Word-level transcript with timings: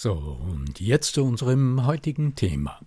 So, 0.00 0.12
und 0.12 0.78
jetzt 0.78 1.14
zu 1.14 1.24
unserem 1.24 1.84
heutigen 1.84 2.36
Thema. 2.36 2.78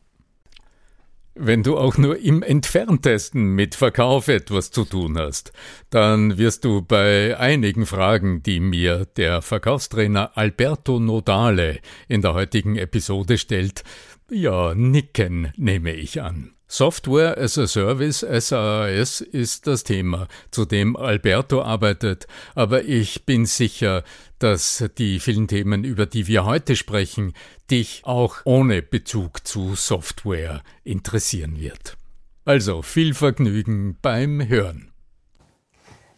Wenn 1.36 1.62
du 1.62 1.78
auch 1.78 1.98
nur 1.98 2.18
im 2.18 2.42
entferntesten 2.42 3.54
mit 3.54 3.76
Verkauf 3.76 4.30
etwas 4.30 4.72
zu 4.72 4.86
tun 4.86 5.18
hast, 5.18 5.52
dann 5.90 6.38
wirst 6.38 6.64
du 6.64 6.82
bei 6.82 7.38
einigen 7.38 7.86
Fragen, 7.86 8.44
die 8.44 8.62
mir 8.62 9.08
der 9.18 9.42
Verkaufstrainer 9.42 10.38
Alberto 10.38 11.02
Nodale 11.02 11.82
in 12.08 12.22
der 12.22 12.34
heutigen 12.34 12.78
Episode 12.78 13.38
stellt, 13.38 13.84
ja, 14.30 14.74
nicken, 14.74 15.52
nehme 15.58 15.92
ich 15.94 16.22
an. 16.22 16.54
Software 16.72 17.38
as 17.38 17.58
a 17.58 17.68
Service, 17.68 18.20
SaaS, 18.22 19.20
ist 19.20 19.68
das 19.68 19.84
Thema, 19.84 20.30
zu 20.52 20.64
dem 20.64 20.96
Alberto 20.96 21.62
arbeitet, 21.62 22.28
aber 22.56 22.86
ich 22.86 23.26
bin 23.26 23.46
sicher, 23.46 24.06
dass 24.40 24.86
die 24.98 25.20
vielen 25.20 25.50
Themen, 25.50 25.84
über 25.84 26.06
die 26.06 26.28
wir 26.28 26.46
heute 26.46 26.78
sprechen, 26.78 27.34
dich 27.70 28.04
auch 28.06 28.38
ohne 28.46 28.82
Bezug 28.82 29.46
zu 29.46 29.76
Software 29.76 30.64
interessieren 30.86 31.60
wird. 31.60 31.98
Also 32.46 32.82
viel 32.82 33.16
Vergnügen 33.16 33.98
beim 34.02 34.48
Hören. 34.48 34.91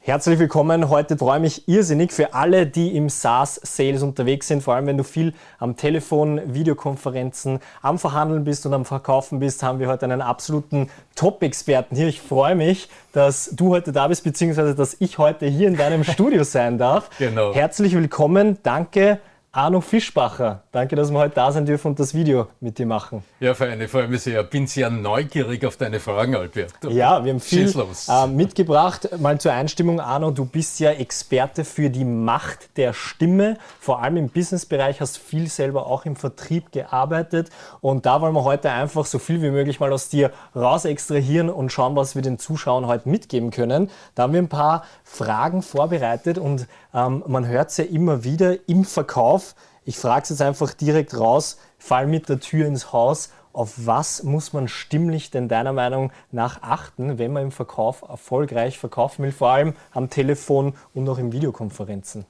Herzlich 0.05 0.37
willkommen. 0.37 0.89
Heute 0.89 1.17
freue 1.17 1.37
ich 1.37 1.41
mich 1.41 1.67
irrsinnig 1.69 2.11
für 2.11 2.33
alle, 2.33 2.67
die 2.67 2.93
im 2.97 3.07
SaaS-Sales 3.07 4.03
unterwegs 4.03 4.49
sind. 4.49 4.61
Vor 4.61 4.75
allem, 4.75 4.85
wenn 4.85 4.97
du 4.97 5.05
viel 5.05 5.33
am 5.59 5.77
Telefon, 5.77 6.41
Videokonferenzen, 6.53 7.61
am 7.81 7.97
Verhandeln 7.97 8.43
bist 8.43 8.65
und 8.65 8.73
am 8.73 8.83
Verkaufen 8.83 9.39
bist, 9.39 9.63
haben 9.63 9.79
wir 9.79 9.87
heute 9.87 10.03
einen 10.03 10.21
absoluten 10.21 10.89
Top-Experten 11.15 11.95
hier. 11.95 12.09
Ich 12.09 12.19
freue 12.19 12.53
mich, 12.53 12.89
dass 13.13 13.51
du 13.55 13.69
heute 13.69 13.93
da 13.93 14.09
bist, 14.09 14.25
beziehungsweise 14.25 14.75
dass 14.75 14.97
ich 14.99 15.19
heute 15.19 15.45
hier 15.45 15.69
in 15.69 15.77
deinem 15.77 16.03
Studio 16.03 16.43
sein 16.43 16.77
darf. 16.77 17.09
Genau. 17.17 17.53
Herzlich 17.53 17.95
willkommen. 17.95 18.57
Danke 18.61 19.21
Arno 19.55 19.81
Fischbacher, 19.81 20.63
danke, 20.71 20.95
dass 20.95 21.11
wir 21.11 21.19
heute 21.19 21.35
da 21.35 21.51
sein 21.51 21.67
dürfen 21.67 21.89
und 21.89 21.99
das 21.99 22.15
Video 22.15 22.47
mit 22.59 22.79
dir 22.79 22.87
machen. 22.87 23.23
Ja, 23.39 23.53
Feine, 23.53 23.87
freue 23.87 24.07
mich 24.07 24.23
sehr. 24.23 24.41
Bin 24.41 24.65
sehr 24.65 24.89
neugierig 24.89 25.63
auf 25.63 25.77
deine 25.77 25.99
Fragen, 25.99 26.35
Albert. 26.35 26.73
Ja, 26.89 27.23
wir 27.23 27.33
haben 27.33 27.39
viel 27.39 27.71
äh, 28.09 28.25
mitgebracht. 28.25 29.09
Mal 29.19 29.39
zur 29.39 29.53
Einstimmung, 29.53 29.99
Arno, 29.99 30.31
du 30.31 30.45
bist 30.45 30.79
ja 30.79 30.89
Experte 30.89 31.65
für 31.65 31.91
die 31.91 32.03
Macht 32.03 32.75
der 32.77 32.93
Stimme. 32.93 33.57
Vor 33.79 34.01
allem 34.01 34.17
im 34.17 34.29
Businessbereich 34.29 34.99
hast 35.01 35.19
viel 35.19 35.47
selber 35.47 35.85
auch 35.85 36.05
im 36.05 36.15
Vertrieb 36.15 36.71
gearbeitet. 36.71 37.51
Und 37.79 38.07
da 38.07 38.21
wollen 38.21 38.33
wir 38.33 38.45
heute 38.45 38.71
einfach 38.71 39.05
so 39.05 39.19
viel 39.19 39.43
wie 39.43 39.51
möglich 39.51 39.79
mal 39.79 39.93
aus 39.93 40.09
dir 40.09 40.31
raus 40.55 40.85
extrahieren 40.85 41.51
und 41.51 41.71
schauen, 41.71 41.95
was 41.95 42.15
wir 42.15 42.23
den 42.23 42.39
Zuschauern 42.39 42.87
heute 42.87 43.07
mitgeben 43.07 43.51
können. 43.51 43.91
Da 44.15 44.23
haben 44.23 44.33
wir 44.33 44.41
ein 44.41 44.49
paar 44.49 44.83
Fragen 45.03 45.61
vorbereitet 45.61 46.39
und 46.39 46.65
ähm, 46.95 47.23
man 47.27 47.45
hört 47.45 47.69
es 47.69 47.77
ja 47.77 47.83
immer 47.83 48.23
wieder 48.23 48.67
im 48.67 48.83
Verkauf. 48.83 49.42
Ich 49.85 49.97
frage 49.97 50.23
es 50.23 50.29
jetzt 50.29 50.41
einfach 50.41 50.73
direkt 50.73 51.17
raus, 51.17 51.57
fall 51.77 52.07
mit 52.07 52.29
der 52.29 52.39
Tür 52.39 52.67
ins 52.67 52.93
Haus. 52.93 53.31
Auf 53.51 53.73
was 53.85 54.23
muss 54.23 54.53
man 54.53 54.67
stimmlich 54.67 55.29
denn 55.29 55.47
deiner 55.47 55.73
Meinung 55.73 56.11
nach 56.31 56.61
achten, 56.63 57.19
wenn 57.19 57.33
man 57.33 57.43
im 57.43 57.51
Verkauf 57.51 58.01
erfolgreich 58.01 58.79
verkaufen 58.79 59.23
will, 59.23 59.31
vor 59.31 59.49
allem 59.49 59.73
am 59.91 60.09
Telefon 60.09 60.73
und 60.93 61.07
auch 61.07 61.19
in 61.19 61.31
Videokonferenzen? 61.31 62.25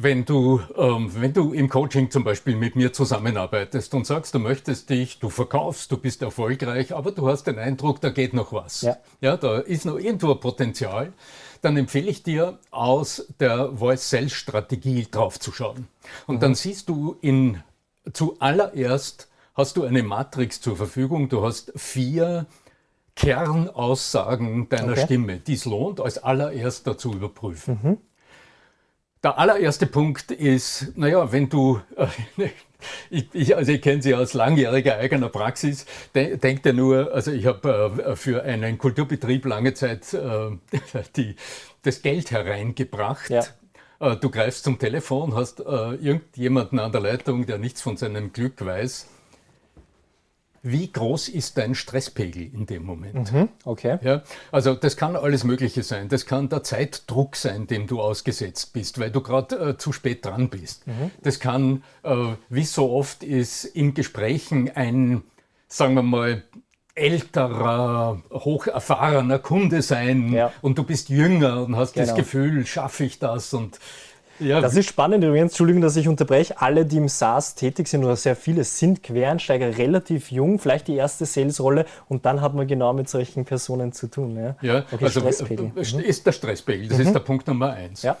Wenn 0.00 0.24
du, 0.24 0.60
ähm, 0.76 1.10
wenn 1.16 1.32
du 1.32 1.52
im 1.52 1.68
Coaching 1.68 2.08
zum 2.12 2.22
Beispiel 2.22 2.54
mit 2.54 2.76
mir 2.76 2.92
zusammenarbeitest 2.92 3.94
und 3.94 4.06
sagst, 4.06 4.32
du 4.32 4.38
möchtest 4.38 4.90
dich, 4.90 5.18
du 5.18 5.28
verkaufst, 5.28 5.90
du 5.90 5.96
bist 5.96 6.22
erfolgreich, 6.22 6.94
aber 6.94 7.10
du 7.10 7.28
hast 7.28 7.48
den 7.48 7.58
Eindruck, 7.58 8.00
da 8.00 8.10
geht 8.10 8.32
noch 8.32 8.52
was. 8.52 8.82
Ja, 8.82 8.96
ja 9.20 9.36
da 9.36 9.58
ist 9.58 9.86
noch 9.86 9.98
irgendwo 9.98 10.36
Potenzial, 10.36 11.12
dann 11.62 11.76
empfehle 11.76 12.10
ich 12.10 12.22
dir, 12.22 12.58
aus 12.70 13.26
der 13.40 13.72
Voice-Sales-Strategie 13.76 15.08
draufzuschauen. 15.10 15.88
Und 16.26 16.36
mhm. 16.36 16.40
dann 16.40 16.54
siehst 16.54 16.88
du 16.88 17.16
in, 17.20 17.62
zuallererst 18.12 19.28
hast 19.54 19.76
du 19.76 19.84
eine 19.84 20.02
Matrix 20.02 20.60
zur 20.60 20.76
Verfügung. 20.76 21.28
Du 21.28 21.44
hast 21.44 21.72
vier 21.76 22.46
Kernaussagen 23.16 24.68
deiner 24.68 24.92
okay. 24.92 25.04
Stimme, 25.04 25.38
die 25.38 25.54
es 25.54 25.64
lohnt, 25.64 26.00
als 26.00 26.18
allererster 26.18 26.96
zu 26.96 27.12
überprüfen. 27.12 27.78
Mhm. 27.82 27.98
Der 29.22 29.36
allererste 29.36 29.86
Punkt 29.86 30.30
ist, 30.30 30.96
naja, 30.96 31.32
wenn 31.32 31.48
du, 31.48 31.80
äh, 31.96 32.06
ich, 33.10 33.28
ich, 33.32 33.56
also 33.56 33.72
ich 33.72 33.82
kenne 33.82 34.00
sie 34.00 34.14
aus 34.14 34.32
langjähriger 34.32 34.96
eigener 34.96 35.28
Praxis, 35.28 35.86
de, 36.14 36.36
denkt 36.36 36.66
ja 36.66 36.72
nur, 36.72 37.12
also 37.12 37.32
ich 37.32 37.46
habe 37.46 38.04
äh, 38.06 38.16
für 38.16 38.42
einen 38.44 38.78
Kulturbetrieb 38.78 39.44
lange 39.44 39.74
Zeit 39.74 40.14
äh, 40.14 40.50
die, 41.16 41.34
das 41.82 42.02
Geld 42.02 42.30
hereingebracht. 42.30 43.30
Ja. 43.30 43.44
Du 44.20 44.30
greifst 44.30 44.62
zum 44.62 44.78
Telefon, 44.78 45.34
hast 45.34 45.58
irgendjemanden 45.58 46.78
an 46.78 46.92
der 46.92 47.00
Leitung, 47.00 47.46
der 47.46 47.58
nichts 47.58 47.82
von 47.82 47.96
seinem 47.96 48.32
Glück 48.32 48.64
weiß 48.64 49.08
wie 50.70 50.92
groß 50.92 51.28
ist 51.28 51.56
dein 51.56 51.74
Stresspegel 51.74 52.42
in 52.52 52.66
dem 52.66 52.84
Moment? 52.84 53.32
Mhm, 53.32 53.48
okay. 53.64 53.98
Ja, 54.02 54.22
also 54.52 54.74
das 54.74 54.96
kann 54.96 55.16
alles 55.16 55.44
Mögliche 55.44 55.82
sein. 55.82 56.08
Das 56.08 56.26
kann 56.26 56.48
der 56.48 56.62
Zeitdruck 56.62 57.36
sein, 57.36 57.66
dem 57.66 57.86
du 57.86 58.00
ausgesetzt 58.00 58.72
bist, 58.72 59.00
weil 59.00 59.10
du 59.10 59.22
gerade 59.22 59.70
äh, 59.70 59.76
zu 59.78 59.92
spät 59.92 60.24
dran 60.24 60.50
bist. 60.50 60.86
Mhm. 60.86 61.10
Das 61.22 61.40
kann, 61.40 61.82
äh, 62.02 62.34
wie 62.48 62.64
so 62.64 62.90
oft 62.90 63.22
ist, 63.22 63.64
in 63.64 63.94
Gesprächen 63.94 64.70
ein, 64.74 65.22
sagen 65.68 65.94
wir 65.94 66.02
mal, 66.02 66.44
älterer, 66.94 68.22
hocherfahrener 68.32 69.38
Kunde 69.38 69.82
sein 69.82 70.32
ja. 70.32 70.52
und 70.62 70.78
du 70.78 70.82
bist 70.82 71.08
jünger 71.08 71.62
und 71.62 71.76
hast 71.76 71.94
genau. 71.94 72.06
das 72.06 72.16
Gefühl, 72.16 72.66
schaffe 72.66 73.04
ich 73.04 73.18
das 73.18 73.54
und 73.54 73.78
ja. 74.40 74.60
Das 74.60 74.76
ist 74.76 74.88
spannend 74.88 75.24
übrigens, 75.24 75.52
Entschuldigung, 75.52 75.82
dass 75.82 75.96
ich 75.96 76.08
unterbreche. 76.08 76.60
Alle, 76.60 76.84
die 76.84 76.96
im 76.96 77.08
SaaS 77.08 77.54
tätig 77.54 77.88
sind 77.88 78.04
oder 78.04 78.16
sehr 78.16 78.36
viele, 78.36 78.64
sind 78.64 79.02
Quereinsteiger, 79.02 79.76
relativ 79.78 80.30
jung, 80.30 80.58
vielleicht 80.58 80.88
die 80.88 80.96
erste 80.96 81.26
Salesrolle 81.26 81.86
und 82.08 82.26
dann 82.26 82.40
hat 82.40 82.54
man 82.54 82.66
genau 82.66 82.92
mit 82.92 83.08
solchen 83.08 83.44
Personen 83.44 83.92
zu 83.92 84.08
tun. 84.08 84.36
Ja, 84.36 84.56
ja 84.62 84.84
okay, 84.92 85.04
also 85.04 85.20
Stresspegel. 85.20 85.72
Äh, 85.76 86.02
ist 86.02 86.26
der 86.26 86.32
Stresspegel, 86.32 86.88
das 86.88 86.98
mhm. 86.98 87.04
ist 87.04 87.12
der 87.12 87.20
Punkt 87.20 87.46
Nummer 87.46 87.72
eins. 87.72 88.02
Ja. 88.02 88.16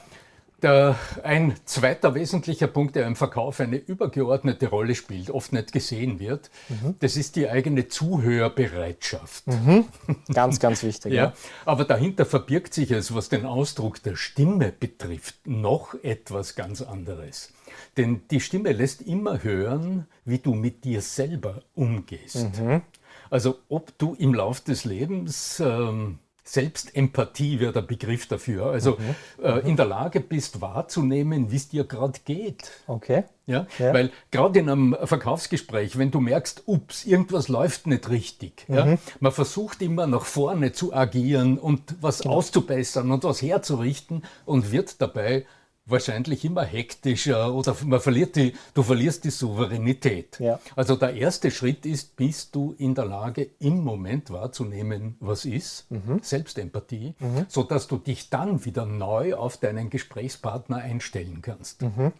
Der, 0.60 0.96
ein 1.22 1.54
zweiter 1.66 2.16
wesentlicher 2.16 2.66
Punkt, 2.66 2.96
der 2.96 3.06
im 3.06 3.14
Verkauf 3.14 3.60
eine 3.60 3.76
übergeordnete 3.76 4.68
Rolle 4.68 4.96
spielt, 4.96 5.30
oft 5.30 5.52
nicht 5.52 5.72
gesehen 5.72 6.18
wird, 6.18 6.50
mhm. 6.68 6.96
das 6.98 7.16
ist 7.16 7.36
die 7.36 7.48
eigene 7.48 7.86
Zuhörbereitschaft. 7.86 9.46
Mhm. 9.46 9.84
Ganz, 10.34 10.58
ganz 10.58 10.82
wichtig. 10.82 11.12
ja. 11.12 11.26
ja. 11.26 11.32
Aber 11.64 11.84
dahinter 11.84 12.26
verbirgt 12.26 12.74
sich 12.74 12.90
es, 12.90 13.14
was 13.14 13.28
den 13.28 13.46
Ausdruck 13.46 14.02
der 14.02 14.16
Stimme 14.16 14.72
betrifft, 14.72 15.36
noch 15.46 15.94
etwas 16.02 16.56
ganz 16.56 16.82
anderes. 16.82 17.52
Denn 17.96 18.22
die 18.30 18.40
Stimme 18.40 18.72
lässt 18.72 19.02
immer 19.02 19.44
hören, 19.44 20.06
wie 20.24 20.38
du 20.38 20.54
mit 20.54 20.84
dir 20.84 21.02
selber 21.02 21.62
umgehst. 21.74 22.58
Mhm. 22.58 22.82
Also 23.30 23.58
ob 23.68 23.96
du 23.98 24.14
im 24.14 24.34
Lauf 24.34 24.60
des 24.60 24.84
Lebens 24.84 25.60
ähm, 25.60 26.18
Selbstempathie 26.48 27.60
wäre 27.60 27.72
der 27.74 27.82
Begriff 27.82 28.26
dafür. 28.26 28.66
Also 28.66 28.92
mhm. 28.92 29.44
Äh, 29.44 29.68
in 29.68 29.76
der 29.76 29.84
Lage 29.84 30.20
bist 30.20 30.62
wahrzunehmen, 30.62 31.50
wie 31.52 31.56
es 31.56 31.68
dir 31.68 31.84
gerade 31.84 32.18
geht. 32.24 32.70
Okay. 32.86 33.24
Ja? 33.46 33.66
ja. 33.78 33.92
Weil 33.92 34.10
gerade 34.30 34.58
in 34.58 34.70
einem 34.70 34.96
Verkaufsgespräch, 35.04 35.98
wenn 35.98 36.10
du 36.10 36.20
merkst, 36.20 36.62
ups, 36.66 37.04
irgendwas 37.04 37.48
läuft 37.48 37.86
nicht 37.86 38.08
richtig, 38.08 38.64
mhm. 38.68 38.74
ja? 38.74 38.98
man 39.20 39.32
versucht 39.32 39.82
immer 39.82 40.06
nach 40.06 40.24
vorne 40.24 40.72
zu 40.72 40.94
agieren 40.94 41.58
und 41.58 41.96
was 42.00 42.20
genau. 42.20 42.36
auszubessern 42.36 43.10
und 43.10 43.24
was 43.24 43.42
herzurichten 43.42 44.22
und 44.46 44.72
wird 44.72 45.02
dabei 45.02 45.44
wahrscheinlich 45.88 46.44
immer 46.44 46.64
hektischer 46.64 47.52
oder 47.54 47.76
man 47.84 48.00
verliert 48.00 48.36
die, 48.36 48.54
du 48.74 48.82
verlierst 48.82 49.24
die 49.24 49.30
Souveränität. 49.30 50.38
Ja. 50.38 50.60
Also 50.76 50.96
der 50.96 51.14
erste 51.14 51.50
Schritt 51.50 51.86
ist, 51.86 52.16
bist 52.16 52.54
du 52.54 52.74
in 52.78 52.94
der 52.94 53.06
Lage, 53.06 53.50
im 53.58 53.80
Moment 53.80 54.30
wahrzunehmen, 54.30 55.16
was 55.20 55.44
ist, 55.44 55.90
mhm. 55.90 56.20
Selbstempathie, 56.22 57.14
mhm. 57.18 57.46
sodass 57.48 57.88
du 57.88 57.98
dich 57.98 58.30
dann 58.30 58.64
wieder 58.64 58.86
neu 58.86 59.34
auf 59.34 59.56
deinen 59.56 59.90
Gesprächspartner 59.90 60.76
einstellen 60.76 61.40
kannst. 61.42 61.82
Mhm. 61.82 62.12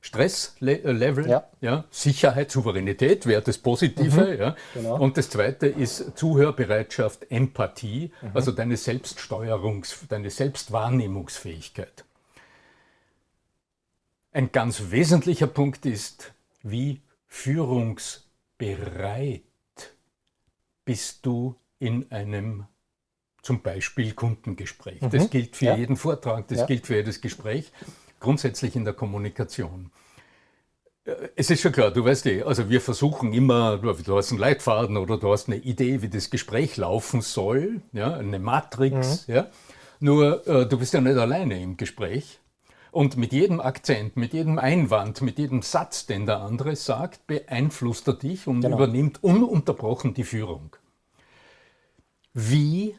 Stresslevel, 0.00 1.26
äh, 1.26 1.28
ja. 1.28 1.48
ja. 1.60 1.84
Sicherheit, 1.90 2.50
Souveränität 2.50 3.26
wäre 3.26 3.42
das 3.42 3.58
Positive. 3.58 4.26
Mhm. 4.26 4.40
Ja. 4.40 4.56
Genau. 4.74 4.96
Und 4.96 5.16
das 5.16 5.28
zweite 5.28 5.66
ist 5.66 6.16
Zuhörbereitschaft, 6.16 7.30
Empathie, 7.30 8.12
mhm. 8.22 8.30
also 8.32 8.52
deine 8.52 8.76
Selbststeuerungs-, 8.76 10.06
deine 10.08 10.30
Selbstwahrnehmungsfähigkeit. 10.30 12.04
Ein 14.32 14.52
ganz 14.52 14.90
wesentlicher 14.90 15.46
Punkt 15.46 15.86
ist, 15.86 16.34
wie 16.62 17.00
führungsbereit 17.26 19.42
bist 20.84 21.24
du 21.24 21.54
in 21.78 22.10
einem 22.10 22.66
zum 23.42 23.62
Beispiel 23.62 24.12
Kundengespräch. 24.12 25.00
Mhm. 25.00 25.10
Das 25.10 25.30
gilt 25.30 25.56
für 25.56 25.66
ja. 25.66 25.76
jeden 25.76 25.96
Vortrag, 25.96 26.48
das 26.48 26.58
ja. 26.58 26.66
gilt 26.66 26.86
für 26.86 26.96
jedes 26.96 27.20
Gespräch, 27.20 27.72
grundsätzlich 28.20 28.76
in 28.76 28.84
der 28.84 28.94
Kommunikation. 28.94 29.90
Äh, 31.04 31.28
es 31.36 31.50
ist 31.50 31.62
schon 31.62 31.72
klar, 31.72 31.90
du 31.90 32.04
weißt 32.04 32.26
eh, 32.26 32.42
also 32.42 32.68
wir 32.68 32.80
versuchen 32.80 33.32
immer, 33.32 33.78
du 33.78 34.16
hast 34.16 34.30
einen 34.30 34.40
Leitfaden 34.40 34.96
oder 34.96 35.16
du 35.16 35.32
hast 35.32 35.48
eine 35.48 35.56
Idee, 35.56 36.02
wie 36.02 36.08
das 36.08 36.30
Gespräch 36.30 36.76
laufen 36.76 37.22
soll, 37.22 37.80
ja, 37.92 38.14
eine 38.14 38.38
Matrix, 38.38 39.26
mhm. 39.26 39.34
ja. 39.34 39.46
Nur 40.00 40.46
äh, 40.46 40.66
du 40.66 40.78
bist 40.78 40.94
ja 40.94 41.00
nicht 41.00 41.16
alleine 41.16 41.60
im 41.60 41.76
Gespräch. 41.76 42.38
Und 42.98 43.16
mit 43.16 43.32
jedem 43.32 43.60
Akzent, 43.60 44.16
mit 44.16 44.32
jedem 44.32 44.58
Einwand, 44.58 45.22
mit 45.22 45.38
jedem 45.38 45.62
Satz, 45.62 46.06
den 46.06 46.26
der 46.26 46.40
andere 46.40 46.74
sagt, 46.74 47.28
beeinflusst 47.28 48.08
er 48.08 48.14
dich 48.14 48.48
und 48.48 48.62
genau. 48.62 48.74
übernimmt 48.74 49.22
ununterbrochen 49.22 50.14
die 50.14 50.24
Führung. 50.24 50.74
Wie 52.34 52.96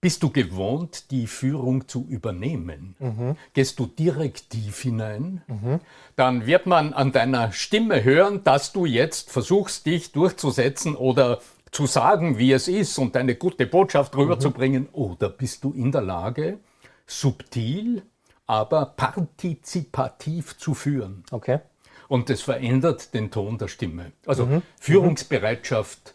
bist 0.00 0.22
du 0.22 0.30
gewohnt, 0.30 1.10
die 1.10 1.26
Führung 1.26 1.88
zu 1.88 2.06
übernehmen? 2.08 2.96
Mhm. 2.98 3.36
Gehst 3.52 3.78
du 3.80 3.84
direktiv 3.84 4.80
hinein? 4.80 5.42
Mhm. 5.46 5.80
Dann 6.16 6.46
wird 6.46 6.64
man 6.64 6.94
an 6.94 7.12
deiner 7.12 7.52
Stimme 7.52 8.02
hören, 8.02 8.44
dass 8.44 8.72
du 8.72 8.86
jetzt 8.86 9.30
versuchst, 9.30 9.84
dich 9.84 10.12
durchzusetzen 10.12 10.96
oder 10.96 11.40
zu 11.70 11.84
sagen, 11.84 12.38
wie 12.38 12.50
es 12.50 12.66
ist 12.66 12.96
und 12.96 13.14
eine 13.14 13.34
gute 13.34 13.66
Botschaft 13.66 14.16
rüberzubringen. 14.16 14.84
Mhm. 14.84 14.94
Oder 14.94 15.28
bist 15.28 15.64
du 15.64 15.72
in 15.72 15.92
der 15.92 16.00
Lage, 16.00 16.60
subtil 17.06 18.02
aber 18.46 18.86
partizipativ 18.96 20.56
zu 20.56 20.74
führen. 20.74 21.24
Okay. 21.30 21.60
Und 22.08 22.30
das 22.30 22.42
verändert 22.42 23.14
den 23.14 23.30
Ton 23.30 23.58
der 23.58 23.68
Stimme. 23.68 24.12
Also 24.26 24.46
mhm. 24.46 24.62
Führungsbereitschaft, 24.80 26.14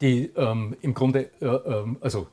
die 0.00 0.32
ähm, 0.36 0.76
im 0.80 0.94
Grunde, 0.94 1.30
äh, 1.40 1.46
äh, 1.46 1.84
also 2.00 2.26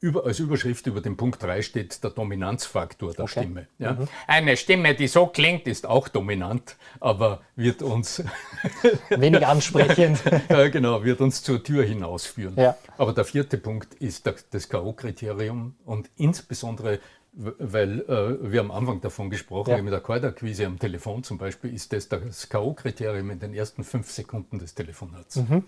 über, 0.00 0.24
als 0.24 0.38
Überschrift 0.38 0.86
über 0.86 1.00
den 1.00 1.16
Punkt 1.16 1.42
3 1.42 1.62
steht 1.62 2.04
der 2.04 2.10
Dominanzfaktor 2.10 3.12
der 3.12 3.24
okay. 3.24 3.40
Stimme. 3.40 3.66
Ja? 3.78 3.94
Mhm. 3.94 4.08
Eine 4.26 4.56
Stimme, 4.56 4.94
die 4.94 5.08
so 5.08 5.26
klingt, 5.26 5.66
ist 5.66 5.86
auch 5.86 6.08
dominant, 6.08 6.76
aber 7.00 7.42
wird 7.56 7.82
uns 7.82 8.22
wenig 9.10 9.44
ansprechend. 9.44 10.20
ja, 10.48 10.68
genau, 10.68 11.02
wird 11.02 11.20
uns 11.20 11.42
zur 11.42 11.62
Tür 11.62 11.84
hinausführen. 11.84 12.54
Ja. 12.56 12.76
Aber 12.96 13.12
der 13.12 13.24
vierte 13.24 13.58
Punkt 13.58 13.94
ist 13.94 14.30
das 14.50 14.68
K.O.-Kriterium 14.68 15.72
und 15.84 16.10
insbesondere 16.16 17.00
weil 17.32 18.00
äh, 18.02 18.50
wir 18.52 18.60
am 18.60 18.70
Anfang 18.70 19.00
davon 19.00 19.30
gesprochen 19.30 19.70
ja. 19.70 19.76
haben, 19.76 19.84
mit 19.84 19.92
der 19.92 20.00
Kaltakquise 20.00 20.66
am 20.66 20.78
Telefon 20.78 21.22
zum 21.22 21.38
Beispiel, 21.38 21.72
ist 21.72 21.92
das 21.92 22.08
das 22.08 22.48
K.O.-Kriterium 22.48 23.30
in 23.30 23.38
den 23.38 23.54
ersten 23.54 23.84
fünf 23.84 24.10
Sekunden 24.10 24.58
des 24.58 24.74
Telefonats. 24.74 25.36
Mhm. 25.36 25.64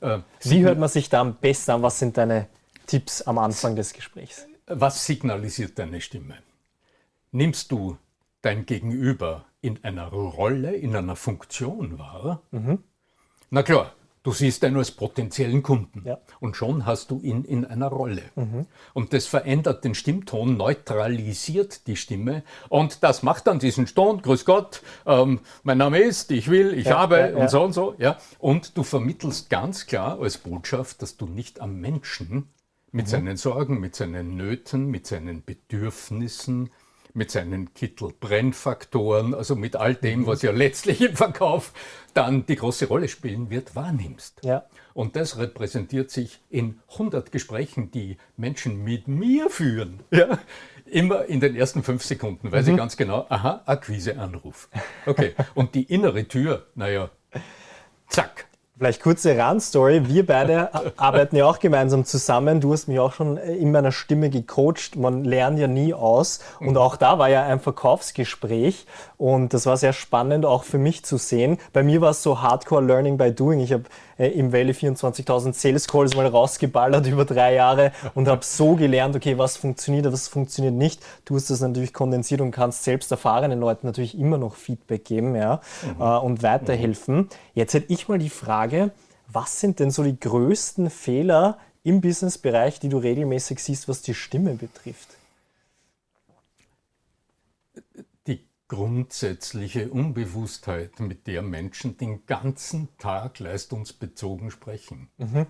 Äh, 0.00 0.18
Wie 0.42 0.62
hört 0.62 0.78
man 0.78 0.88
sich 0.88 1.08
da 1.08 1.20
am 1.20 1.36
besten 1.36 1.72
an? 1.72 1.82
Was 1.82 1.98
sind 1.98 2.16
deine 2.16 2.46
Tipps 2.86 3.22
am 3.22 3.38
Anfang 3.38 3.76
des 3.76 3.92
Gesprächs? 3.92 4.46
Was 4.66 5.06
signalisiert 5.06 5.78
deine 5.78 6.00
Stimme? 6.00 6.36
Nimmst 7.30 7.72
du 7.72 7.96
dein 8.40 8.66
Gegenüber 8.66 9.46
in 9.60 9.82
einer 9.84 10.08
Rolle, 10.08 10.74
in 10.74 10.96
einer 10.96 11.16
Funktion 11.16 11.98
wahr? 11.98 12.42
Mhm. 12.50 12.82
Na 13.50 13.62
klar, 13.62 13.92
Du 14.22 14.30
siehst 14.30 14.62
ihn 14.62 14.76
als 14.76 14.92
potenziellen 14.92 15.62
Kunden 15.64 16.02
ja. 16.04 16.18
und 16.38 16.56
schon 16.56 16.86
hast 16.86 17.10
du 17.10 17.20
ihn 17.20 17.44
in 17.44 17.64
einer 17.64 17.88
Rolle. 17.88 18.22
Mhm. 18.36 18.66
Und 18.94 19.12
das 19.12 19.26
verändert 19.26 19.84
den 19.84 19.96
Stimmton, 19.96 20.56
neutralisiert 20.56 21.86
die 21.88 21.96
Stimme 21.96 22.44
und 22.68 23.02
das 23.02 23.24
macht 23.24 23.48
dann 23.48 23.58
diesen 23.58 23.86
Ton, 23.86 24.22
grüß 24.22 24.44
Gott, 24.44 24.82
ähm, 25.06 25.40
mein 25.64 25.78
Name 25.78 25.98
ist, 25.98 26.30
ich 26.30 26.48
will, 26.48 26.72
ich 26.72 26.86
ja, 26.86 26.98
habe 26.98 27.32
ja, 27.34 27.36
und 27.36 27.50
so 27.50 27.62
und 27.62 27.72
so. 27.72 27.94
Ja. 27.98 28.18
Und 28.38 28.76
du 28.76 28.84
vermittelst 28.84 29.50
ganz 29.50 29.86
klar 29.86 30.20
als 30.20 30.38
Botschaft, 30.38 31.02
dass 31.02 31.16
du 31.16 31.26
nicht 31.26 31.60
am 31.60 31.80
Menschen 31.80 32.48
mit 32.92 33.06
mhm. 33.06 33.10
seinen 33.10 33.36
Sorgen, 33.36 33.80
mit 33.80 33.96
seinen 33.96 34.36
Nöten, 34.36 34.86
mit 34.86 35.06
seinen 35.06 35.42
Bedürfnissen, 35.44 36.70
mit 37.14 37.30
seinen 37.30 37.74
Kittelbrennfaktoren, 37.74 39.34
also 39.34 39.56
mit 39.56 39.76
all 39.76 39.94
dem, 39.94 40.26
was 40.26 40.42
ja 40.42 40.52
letztlich 40.52 41.00
im 41.00 41.16
Verkauf 41.16 41.72
dann 42.14 42.46
die 42.46 42.56
große 42.56 42.86
Rolle 42.86 43.08
spielen 43.08 43.50
wird, 43.50 43.74
wahrnimmst. 43.74 44.40
Ja. 44.44 44.64
Und 44.94 45.16
das 45.16 45.38
repräsentiert 45.38 46.10
sich 46.10 46.40
in 46.50 46.80
100 46.92 47.32
Gesprächen, 47.32 47.90
die 47.90 48.18
Menschen 48.36 48.84
mit 48.84 49.08
mir 49.08 49.50
führen. 49.50 50.00
Ja. 50.10 50.38
Immer 50.84 51.24
in 51.24 51.40
den 51.40 51.56
ersten 51.56 51.82
fünf 51.82 52.04
Sekunden, 52.04 52.52
weil 52.52 52.62
mhm. 52.62 52.66
sie 52.66 52.76
ganz 52.76 52.96
genau, 52.98 53.24
aha, 53.30 53.62
Akquiseanruf. 53.64 54.68
Okay. 55.06 55.34
Und 55.54 55.74
die 55.74 55.84
innere 55.84 56.28
Tür, 56.28 56.66
naja, 56.74 57.10
zack, 58.08 58.46
Vielleicht 58.82 59.00
kurze 59.00 59.38
Randstory. 59.38 60.08
Wir 60.08 60.26
beide 60.26 60.70
arbeiten 60.96 61.36
ja 61.36 61.46
auch 61.46 61.60
gemeinsam 61.60 62.04
zusammen. 62.04 62.60
Du 62.60 62.72
hast 62.72 62.88
mich 62.88 62.98
auch 62.98 63.12
schon 63.12 63.36
in 63.36 63.70
meiner 63.70 63.92
Stimme 63.92 64.28
gecoacht. 64.28 64.96
Man 64.96 65.22
lernt 65.22 65.60
ja 65.60 65.68
nie 65.68 65.94
aus. 65.94 66.40
Und 66.58 66.76
auch 66.76 66.96
da 66.96 67.16
war 67.16 67.28
ja 67.28 67.44
ein 67.44 67.60
Verkaufsgespräch. 67.60 68.86
Und 69.18 69.54
das 69.54 69.66
war 69.66 69.76
sehr 69.76 69.92
spannend 69.92 70.44
auch 70.44 70.64
für 70.64 70.78
mich 70.78 71.04
zu 71.04 71.16
sehen. 71.16 71.58
Bei 71.72 71.84
mir 71.84 72.00
war 72.00 72.10
es 72.10 72.24
so 72.24 72.42
Hardcore 72.42 72.82
Learning 72.82 73.18
by 73.18 73.30
Doing. 73.30 73.60
Ich 73.60 73.72
habe 73.72 73.84
äh, 74.18 74.28
im 74.28 74.52
Valley 74.52 74.72
24.000 74.72 75.52
Sales 75.54 75.88
Calls 75.88 76.16
mal 76.16 76.26
rausgeballert 76.26 77.06
über 77.08 77.24
drei 77.24 77.54
Jahre 77.54 77.92
und 78.14 78.28
habe 78.28 78.44
so 78.44 78.74
gelernt, 78.74 79.16
okay, 79.16 79.38
was 79.38 79.56
funktioniert, 79.56 80.10
was 80.12 80.28
funktioniert 80.28 80.74
nicht. 80.74 81.02
Du 81.24 81.36
hast 81.36 81.50
das 81.50 81.60
natürlich 81.60 81.92
kondensiert 81.92 82.40
und 82.40 82.50
kannst 82.50 82.84
selbst 82.84 83.10
erfahrenen 83.10 83.60
Leuten 83.60 83.86
natürlich 83.86 84.18
immer 84.18 84.38
noch 84.38 84.54
Feedback 84.54 85.04
geben 85.04 85.34
ja, 85.34 85.60
mhm. 85.96 86.00
äh, 86.00 86.18
und 86.18 86.42
weiterhelfen. 86.42 87.28
Jetzt 87.54 87.74
hätte 87.74 87.92
ich 87.92 88.08
mal 88.08 88.18
die 88.18 88.30
Frage, 88.30 88.90
was 89.32 89.60
sind 89.60 89.80
denn 89.80 89.90
so 89.90 90.02
die 90.02 90.18
größten 90.18 90.90
Fehler 90.90 91.58
im 91.84 92.00
Businessbereich, 92.00 92.80
die 92.80 92.88
du 92.88 92.98
regelmäßig 92.98 93.58
siehst, 93.58 93.88
was 93.88 94.02
die 94.02 94.14
Stimme 94.14 94.54
betrifft? 94.54 95.08
Grundsätzliche 98.72 99.90
Unbewusstheit, 99.90 100.98
mit 100.98 101.26
der 101.26 101.42
Menschen 101.42 101.98
den 101.98 102.24
ganzen 102.24 102.88
Tag 102.96 103.38
leistungsbezogen 103.38 104.50
sprechen. 104.50 105.10
Mhm. 105.18 105.46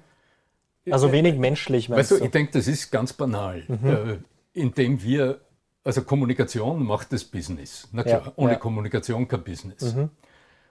Also 0.91 1.13
wenig 1.13 1.39
menschlich, 1.39 1.89
meinst 1.89 2.11
weißt 2.11 2.21
du? 2.21 2.25
Ich 2.25 2.33
denke, 2.33 2.51
das 2.51 2.67
ist 2.67 2.91
ganz 2.91 3.13
banal. 3.13 3.63
Mhm. 3.69 3.87
Äh, 3.89 4.19
indem 4.55 5.05
wir, 5.05 5.41
also 5.85 6.03
Kommunikation 6.03 6.83
macht 6.83 7.13
das 7.13 7.23
Business. 7.23 7.89
Na 7.93 8.03
klar, 8.03 8.23
ja, 8.25 8.33
ohne 8.35 8.55
ja. 8.55 8.59
Kommunikation 8.59 9.29
kein 9.29 9.45
Business. 9.45 9.95
Mhm. 9.95 10.11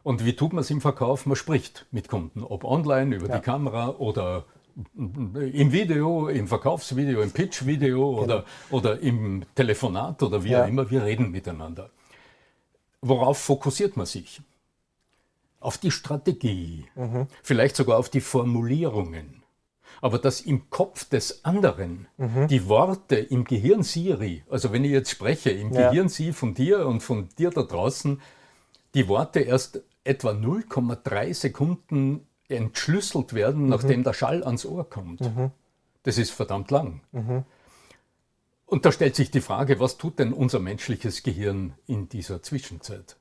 Und 0.03 0.25
wie 0.25 0.36
tut 0.36 0.51
man 0.51 0.60
es 0.60 0.70
im 0.72 0.81
Verkauf? 0.81 1.25
Man 1.25 1.38
spricht 1.38 1.86
mit 1.91 2.10
Kunden, 2.10 2.43
ob 2.43 2.65
online, 2.65 3.15
über 3.15 3.29
ja. 3.29 3.38
die 3.38 3.43
Kamera 3.43 3.91
oder 3.91 4.43
im 4.86 5.72
Video, 5.72 6.27
im 6.27 6.50
Verkaufsvideo, 6.50 7.22
im 7.22 7.31
Pitchvideo 7.31 8.12
genau. 8.12 8.24
oder, 8.24 8.46
oder 8.72 9.00
im 9.00 9.43
Telefonat 9.55 10.22
oder 10.22 10.43
wie 10.43 10.58
auch 10.58 10.67
immer, 10.67 10.91
wir 10.91 11.05
reden 11.05 11.31
miteinander. 11.31 11.91
Worauf 13.01 13.39
fokussiert 13.39 13.98
man 13.98 14.05
sich? 14.05 14.41
Auf 15.60 15.77
die 15.77 15.91
Strategie, 15.91 16.86
mhm. 16.96 17.27
vielleicht 17.43 17.75
sogar 17.75 17.98
auf 17.98 18.10
die 18.10 18.22
Formulierungen. 18.22 19.43
Aber 20.01 20.17
dass 20.17 20.41
im 20.41 20.70
Kopf 20.70 21.05
des 21.05 21.46
anderen 21.46 22.08
mhm. 22.17 22.48
die 22.48 22.67
Worte 22.67 23.17
im 23.17 23.43
Gehirn 23.43 23.84
Siri, 23.84 24.43
also 24.50 24.72
wenn 24.72 24.84
ich 24.84 24.91
jetzt 24.91 25.12
spreche, 25.12 25.51
im 25.51 25.72
ja. 25.74 25.89
Gehirn 25.89 26.10
Sie 26.10 26.34
von 26.34 26.53
dir 26.53 26.88
und 26.88 27.01
von 27.01 27.29
dir 27.38 27.51
da 27.51 27.63
draußen, 27.63 28.22
die 28.96 29.08
Worte 29.08 29.41
erst 29.41 29.84
etwa 30.03 30.31
0,3 30.31 31.34
Sekunden 31.34 32.25
entschlüsselt 32.48 33.34
werden, 33.34 33.63
mhm. 33.63 33.70
nachdem 33.70 34.03
der 34.03 34.13
Schall 34.13 34.43
ans 34.43 34.65
Ohr 34.65 34.89
kommt. 34.89 35.22
Mhm. 35.22 35.51
Das 36.03 36.17
ist 36.17 36.31
verdammt 36.31 36.72
lang. 36.72 37.01
Und 38.71 38.85
da 38.85 38.93
stellt 38.93 39.17
sich 39.17 39.29
die 39.31 39.41
Frage, 39.41 39.81
was 39.81 39.97
tut 39.97 40.17
denn 40.17 40.31
unser 40.31 40.61
menschliches 40.61 41.23
Gehirn 41.23 41.73
in 41.87 42.07
dieser 42.07 42.41
Zwischenzeit? 42.41 43.17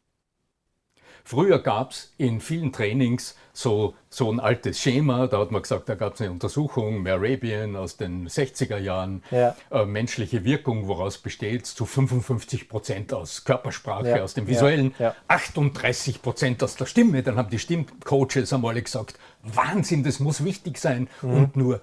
Früher 1.25 1.59
gab 1.59 1.91
es 1.91 2.15
in 2.19 2.41
vielen 2.41 2.73
Trainings 2.73 3.35
so, 3.53 3.97
so 4.09 4.31
ein 4.31 4.39
altes 4.39 4.79
Schema, 4.81 5.27
da 5.27 5.41
hat 5.41 5.51
man 5.51 5.63
gesagt, 5.63 5.89
da 5.89 5.97
gab 5.97 6.15
es 6.15 6.21
eine 6.21 6.31
Untersuchung, 6.31 7.03
Merabian 7.03 7.75
aus 7.75 7.97
den 7.97 8.29
60er 8.29 8.79
Jahren, 8.79 9.25
ja. 9.33 9.57
äh, 9.73 9.85
menschliche 9.87 10.45
Wirkung, 10.45 10.87
woraus 10.87 11.19
besteht, 11.19 11.67
zu 11.67 11.85
55 11.85 12.69
Prozent 12.69 13.13
aus 13.13 13.43
Körpersprache, 13.43 14.09
ja. 14.09 14.23
aus 14.23 14.35
dem 14.35 14.47
Visuellen, 14.47 14.95
ja. 15.01 15.17
38 15.27 16.23
Prozent 16.23 16.63
aus 16.63 16.77
der 16.77 16.87
Stimme. 16.87 17.25
Dann 17.25 17.35
haben 17.35 17.51
die 17.51 17.59
Stimmcoaches 17.59 18.53
einmal 18.53 18.81
gesagt, 18.81 19.19
Wahnsinn, 19.43 20.05
das 20.05 20.21
muss 20.21 20.45
wichtig 20.45 20.79
sein. 20.79 21.09
Mhm. 21.23 21.35
Und 21.35 21.57
nur 21.57 21.81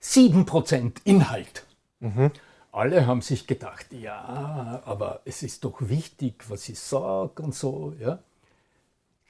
7 0.00 0.44
Prozent 0.44 1.00
Inhalt. 1.04 1.64
Mhm. 2.00 2.32
Alle 2.76 3.06
haben 3.06 3.22
sich 3.22 3.46
gedacht, 3.46 3.86
ja, 3.90 4.82
aber 4.84 5.20
es 5.24 5.42
ist 5.42 5.64
doch 5.64 5.76
wichtig, 5.80 6.44
was 6.48 6.68
ich 6.68 6.78
sage 6.78 7.42
und 7.42 7.54
so. 7.54 7.94
Ja? 7.98 8.18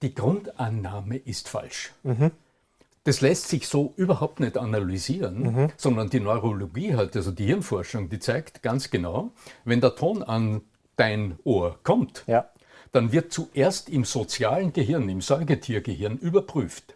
die 0.02 0.14
Grundannahme 0.14 1.16
ist 1.16 1.48
falsch. 1.48 1.92
Mhm. 2.02 2.30
Das 3.04 3.20
lässt 3.20 3.48
sich 3.48 3.68
so 3.68 3.92
überhaupt 3.96 4.40
nicht 4.40 4.58
analysieren, 4.58 5.42
mhm. 5.42 5.72
sondern 5.76 6.10
die 6.10 6.20
Neurologie 6.20 6.94
hat, 6.94 7.14
also 7.14 7.30
die 7.30 7.46
Hirnforschung, 7.46 8.08
die 8.08 8.18
zeigt 8.18 8.62
ganz 8.62 8.90
genau, 8.90 9.30
wenn 9.64 9.80
der 9.80 9.94
Ton 9.94 10.22
an 10.22 10.62
dein 10.96 11.38
Ohr 11.44 11.78
kommt, 11.84 12.24
ja. 12.26 12.48
dann 12.92 13.12
wird 13.12 13.32
zuerst 13.32 13.88
im 13.88 14.04
sozialen 14.04 14.72
Gehirn, 14.72 15.08
im 15.08 15.20
Säugetiergehirn 15.20 16.18
überprüft. 16.18 16.94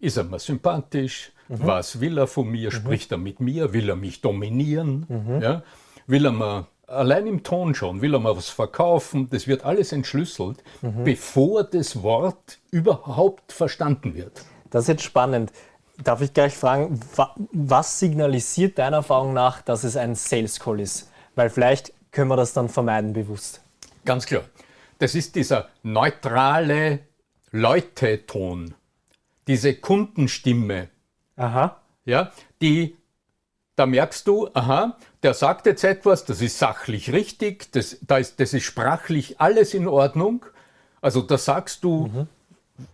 Ist 0.00 0.16
er 0.16 0.24
mir 0.24 0.38
sympathisch? 0.38 1.32
Mhm. 1.48 1.58
Was 1.60 2.00
will 2.00 2.16
er 2.18 2.26
von 2.26 2.50
mir? 2.50 2.70
Mhm. 2.70 2.74
Spricht 2.74 3.12
er 3.12 3.18
mit 3.18 3.40
mir? 3.40 3.72
Will 3.74 3.88
er 3.90 3.96
mich 3.96 4.22
dominieren? 4.22 5.04
Mhm. 5.08 5.42
Ja? 5.42 5.62
Will 6.06 6.26
er 6.26 6.32
mir 6.32 6.66
allein 6.86 7.26
im 7.26 7.42
Ton 7.42 7.74
schon, 7.74 8.02
will 8.02 8.14
er 8.14 8.20
mal 8.20 8.36
was 8.36 8.48
verkaufen, 8.48 9.28
das 9.30 9.46
wird 9.46 9.64
alles 9.64 9.92
entschlüsselt, 9.92 10.62
mhm. 10.82 11.04
bevor 11.04 11.64
das 11.64 12.02
Wort 12.02 12.58
überhaupt 12.70 13.52
verstanden 13.52 14.14
wird. 14.14 14.44
Das 14.70 14.84
ist 14.84 14.88
jetzt 14.88 15.02
spannend. 15.04 15.52
Darf 16.02 16.20
ich 16.20 16.32
gleich 16.32 16.56
fragen, 16.56 16.98
was 17.52 17.98
signalisiert 17.98 18.78
deiner 18.78 18.98
Erfahrung 18.98 19.32
nach, 19.34 19.62
dass 19.62 19.84
es 19.84 19.96
ein 19.96 20.14
Sales 20.14 20.58
Call 20.58 20.80
ist? 20.80 21.10
Weil 21.34 21.50
vielleicht 21.50 21.92
können 22.10 22.28
wir 22.28 22.36
das 22.36 22.52
dann 22.52 22.68
vermeiden 22.68 23.12
bewusst. 23.12 23.62
Ganz 24.04 24.26
klar. 24.26 24.42
Das 24.98 25.14
ist 25.14 25.36
dieser 25.36 25.68
neutrale 25.82 27.00
Leuteton, 27.50 28.74
diese 29.46 29.74
Kundenstimme, 29.74 30.88
Aha. 31.36 31.80
Ja, 32.04 32.32
die 32.60 32.96
da 33.76 33.86
merkst 33.86 34.26
du, 34.26 34.48
aha, 34.52 34.96
der 35.22 35.34
sagt 35.34 35.66
jetzt 35.66 35.84
etwas, 35.84 36.24
das 36.24 36.40
ist 36.42 36.58
sachlich 36.58 37.12
richtig, 37.12 37.72
das, 37.72 37.98
da 38.02 38.18
ist, 38.18 38.38
das 38.40 38.52
ist 38.52 38.64
sprachlich 38.64 39.40
alles 39.40 39.74
in 39.74 39.86
Ordnung. 39.86 40.44
Also 41.00 41.22
da 41.22 41.38
sagst 41.38 41.82
du, 41.84 42.06
mhm. 42.06 42.28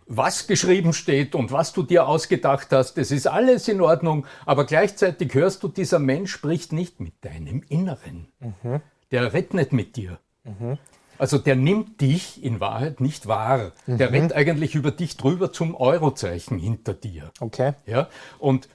was 0.06 0.47
geschrieben 0.47 0.92
steht 0.92 1.35
und 1.35 1.52
was 1.52 1.73
du 1.73 1.82
dir 1.82 2.06
ausgedacht 2.06 2.68
hast, 2.70 2.94
das 2.94 3.11
ist 3.11 3.26
alles 3.26 3.68
in 3.68 3.80
Ordnung, 3.80 4.26
aber 4.47 4.66
gleichzeitig 4.66 5.35
hörst 5.35 5.62
du, 5.62 5.68
dieser 5.68 5.99
Mensch 5.99 6.32
spricht 6.32 6.73
nicht 6.73 7.00
mit 7.00 7.14
deinem 7.23 7.62
Inneren. 7.68 8.28
Mhm. 8.40 8.80
Der 9.11 9.32
redet 9.32 9.54
nicht 9.54 9.73
mit 9.73 9.97
dir. 9.97 10.18
Mhm. 10.44 10.78
Also 11.18 11.37
der 11.38 11.56
nimmt 11.56 12.00
dich 12.00 12.44
in 12.44 12.61
Wahrheit 12.61 13.00
nicht 13.00 13.26
wahr. 13.26 13.73
Der 13.88 14.08
mhm. 14.08 14.14
rennt 14.14 14.32
eigentlich 14.35 14.76
über 14.76 14.92
dich 14.92 15.16
drüber 15.16 15.52
zum 15.52 15.75
Eurozeichen 15.75 16.58
hinter 16.58 16.94
dir. 16.94 17.32
Okay. 17.40 17.73
Ja? 17.87 18.08
Und 18.38 18.68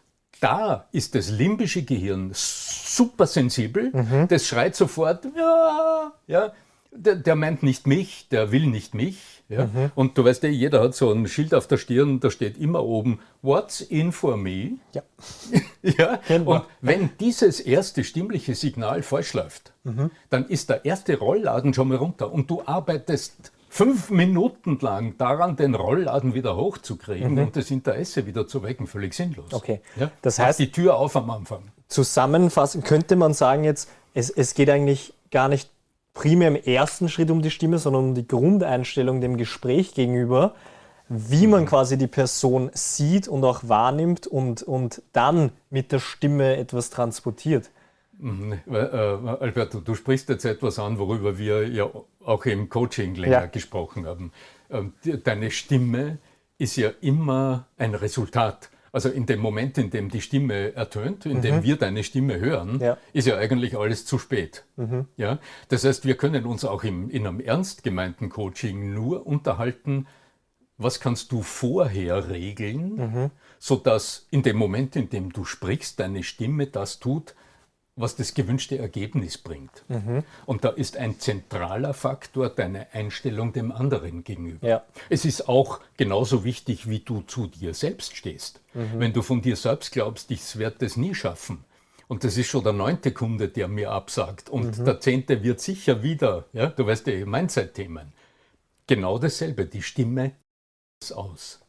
da 0.44 0.88
ist 0.92 1.16
das 1.16 1.30
limbische 1.30 1.84
Gehirn 1.84 2.32
super 2.34 3.28
sensibel. 3.28 3.92
Mhm. 3.94 4.28
Das 4.28 4.46
schreit 4.46 4.76
sofort, 4.76 5.26
ja, 5.38 6.12
ja, 6.28 6.52
der, 6.92 7.16
der, 7.16 7.36
meint 7.36 7.64
nicht 7.64 7.88
mich, 7.88 8.28
der 8.30 8.52
will 8.52 8.68
nicht 8.68 8.94
mich. 8.94 9.42
Ja? 9.48 9.66
Mhm. 9.66 9.92
Und 9.96 10.18
du 10.18 10.26
weißt 10.26 10.44
ja, 10.44 10.50
jeder 10.50 10.82
hat 10.82 10.96
so 10.96 11.12
ein 11.12 11.28
Schild 11.28 11.54
auf 11.54 11.68
der 11.68 11.78
Stirn, 11.78 12.20
da 12.20 12.30
steht 12.30 12.58
immer 12.58 12.84
oben, 12.84 13.20
What's 13.42 13.82
in 13.82 14.12
for 14.12 14.36
me? 14.38 14.78
Ja. 14.94 15.02
ja? 15.82 16.20
Und 16.46 16.64
wenn 16.82 17.12
dieses 17.20 17.60
erste 17.60 18.04
stimmliche 18.04 18.54
Signal 18.54 19.02
falsch 19.02 19.34
läuft, 19.34 19.72
mhm. 19.84 20.12
dann 20.30 20.46
ist 20.48 20.70
der 20.70 20.86
erste 20.86 21.18
Rollladen 21.18 21.74
schon 21.74 21.88
mal 21.88 21.98
runter 21.98 22.32
und 22.32 22.50
du 22.50 22.62
arbeitest 22.66 23.54
fünf 23.74 24.12
Minuten 24.12 24.78
lang 24.82 25.18
daran, 25.18 25.56
den 25.56 25.74
Rollladen 25.74 26.36
wieder 26.36 26.56
hochzukriegen 26.56 27.32
mhm. 27.32 27.40
und 27.40 27.56
das 27.56 27.72
Interesse 27.72 28.28
wieder 28.28 28.46
zu 28.48 28.62
wecken, 28.62 28.86
völlig 28.86 29.16
sinnlos. 29.16 29.52
Okay. 29.52 29.82
Ja? 29.96 30.12
Das 30.22 30.38
heißt, 30.38 30.60
die 30.60 30.72
Tür 30.72 30.96
auf 30.96 31.16
am 31.16 31.32
Anfang. 31.32 31.64
Zusammenfassend 31.88 32.86
könnte 32.86 33.16
man 33.16 33.34
sagen 33.34 33.64
jetzt, 33.64 33.90
es, 34.14 34.30
es 34.30 34.54
geht 34.54 34.70
eigentlich 34.70 35.16
gar 35.32 35.50
nicht 35.50 35.72
primär 36.14 36.50
im 36.50 36.56
ersten 36.56 37.10
Schritt 37.10 37.32
um 37.32 37.42
die 37.42 37.50
Stimme, 37.50 37.80
sondern 37.80 38.10
um 38.10 38.14
die 38.14 38.28
Grundeinstellung 38.28 39.22
dem 39.22 39.38
Gespräch 39.38 39.96
gegenüber, 39.96 40.54
wie 41.10 41.48
man 41.48 41.62
mhm. 41.62 41.66
quasi 41.66 41.98
die 41.98 42.06
Person 42.06 42.70
sieht 42.76 43.28
und 43.28 43.44
auch 43.44 43.62
wahrnimmt 43.64 44.28
und, 44.28 44.62
und 44.62 45.02
dann 45.14 45.52
mit 45.72 45.92
der 45.92 46.00
Stimme 46.00 46.58
etwas 46.58 46.92
transportiert. 46.92 47.72
Mhm. 48.24 48.60
Äh, 48.72 48.78
Alberto, 48.78 49.82
du 49.82 49.96
sprichst 49.96 50.30
jetzt 50.30 50.46
etwas 50.46 50.80
an, 50.80 50.98
worüber 50.98 51.38
wir 51.38 51.68
ja 51.68 51.90
auch 52.24 52.46
im 52.46 52.70
Coaching 52.70 53.16
länger 53.16 53.42
ja. 53.42 53.46
gesprochen 53.48 54.06
haben. 54.06 54.32
Ähm, 54.70 54.94
deine 55.24 55.52
Stimme 55.52 56.20
ist 56.58 56.78
ja 56.78 56.90
immer 57.02 57.68
ein 57.78 57.96
Resultat. 57.96 58.70
Also 58.94 59.10
in 59.10 59.26
dem 59.26 59.40
Moment, 59.40 59.78
in 59.78 59.90
dem 59.90 60.10
die 60.10 60.22
Stimme 60.22 60.74
ertönt, 60.76 61.26
in 61.26 61.38
mhm. 61.38 61.42
dem 61.42 61.64
wir 61.64 61.76
deine 61.78 62.04
Stimme 62.04 62.40
hören, 62.40 62.80
ja. 62.80 62.98
ist 63.12 63.28
ja 63.28 63.36
eigentlich 63.38 63.76
alles 63.76 64.06
zu 64.06 64.20
spät. 64.20 64.64
Mhm. 64.78 65.08
Ja? 65.18 65.40
Das 65.68 65.84
heißt, 65.84 66.06
wir 66.06 66.16
können 66.16 66.46
uns 66.46 66.64
auch 66.64 66.84
im, 66.84 67.10
in 67.10 67.28
einem 67.28 67.40
ernst 67.42 67.84
gemeinten 67.84 68.30
Coaching 68.30 68.94
nur 68.94 69.28
unterhalten, 69.28 70.08
was 70.78 71.00
kannst 71.00 71.32
du 71.32 71.42
vorher 71.42 72.30
regeln, 72.30 72.96
mhm. 72.96 73.32
sodass 73.60 74.28
in 74.30 74.44
dem 74.44 74.58
Moment, 74.58 74.96
in 74.96 75.10
dem 75.10 75.34
du 75.34 75.44
sprichst, 75.44 76.00
deine 76.00 76.24
Stimme 76.24 76.68
das 76.68 77.00
tut, 77.00 77.36
was 77.96 78.16
das 78.16 78.34
gewünschte 78.34 78.78
Ergebnis 78.78 79.38
bringt. 79.38 79.84
Mhm. 79.88 80.24
Und 80.46 80.64
da 80.64 80.70
ist 80.70 80.98
ein 80.98 81.20
zentraler 81.20 81.94
Faktor 81.94 82.50
deine 82.50 82.88
Einstellung 82.94 83.54
dem 83.54 83.72
anderen 83.72 84.24
gegenüber. 84.24 84.68
Ja. 84.68 84.84
Es 85.10 85.26
ist 85.26 85.48
auch 85.48 85.80
genauso 85.96 86.44
wichtig, 86.44 86.90
wie 86.90 87.00
du 87.00 87.22
zu 87.22 87.48
dir 87.48 87.74
selbst 87.74 88.16
stehst. 88.16 88.62
Mhm. 88.74 89.00
Wenn 89.00 89.14
du 89.14 89.22
von 89.22 89.42
dir 89.42 89.56
selbst 89.56 89.92
glaubst, 89.92 90.32
ich 90.32 90.58
werde 90.58 90.78
das 90.80 90.98
nie 90.98 91.14
schaffen, 91.14 91.64
und 92.08 92.24
das 92.24 92.38
ist 92.38 92.48
schon 92.48 92.64
der 92.64 92.74
neunte 92.74 93.12
Kunde, 93.12 93.48
der 93.48 93.68
mir 93.68 93.92
absagt, 93.92 94.50
und 94.50 94.78
mhm. 94.78 94.86
der 94.86 95.00
zehnte 95.00 95.44
wird 95.44 95.60
sicher 95.60 96.04
wieder, 96.04 96.46
ja, 96.54 96.68
du 96.68 96.86
weißt 96.86 97.08
ja, 97.08 97.26
Mindset-Themen. 97.26 98.12
Genau 98.88 99.18
dasselbe, 99.18 99.66
die 99.66 99.82
Stimme 99.82 100.34
ist 101.02 101.14
aus. 101.14 101.60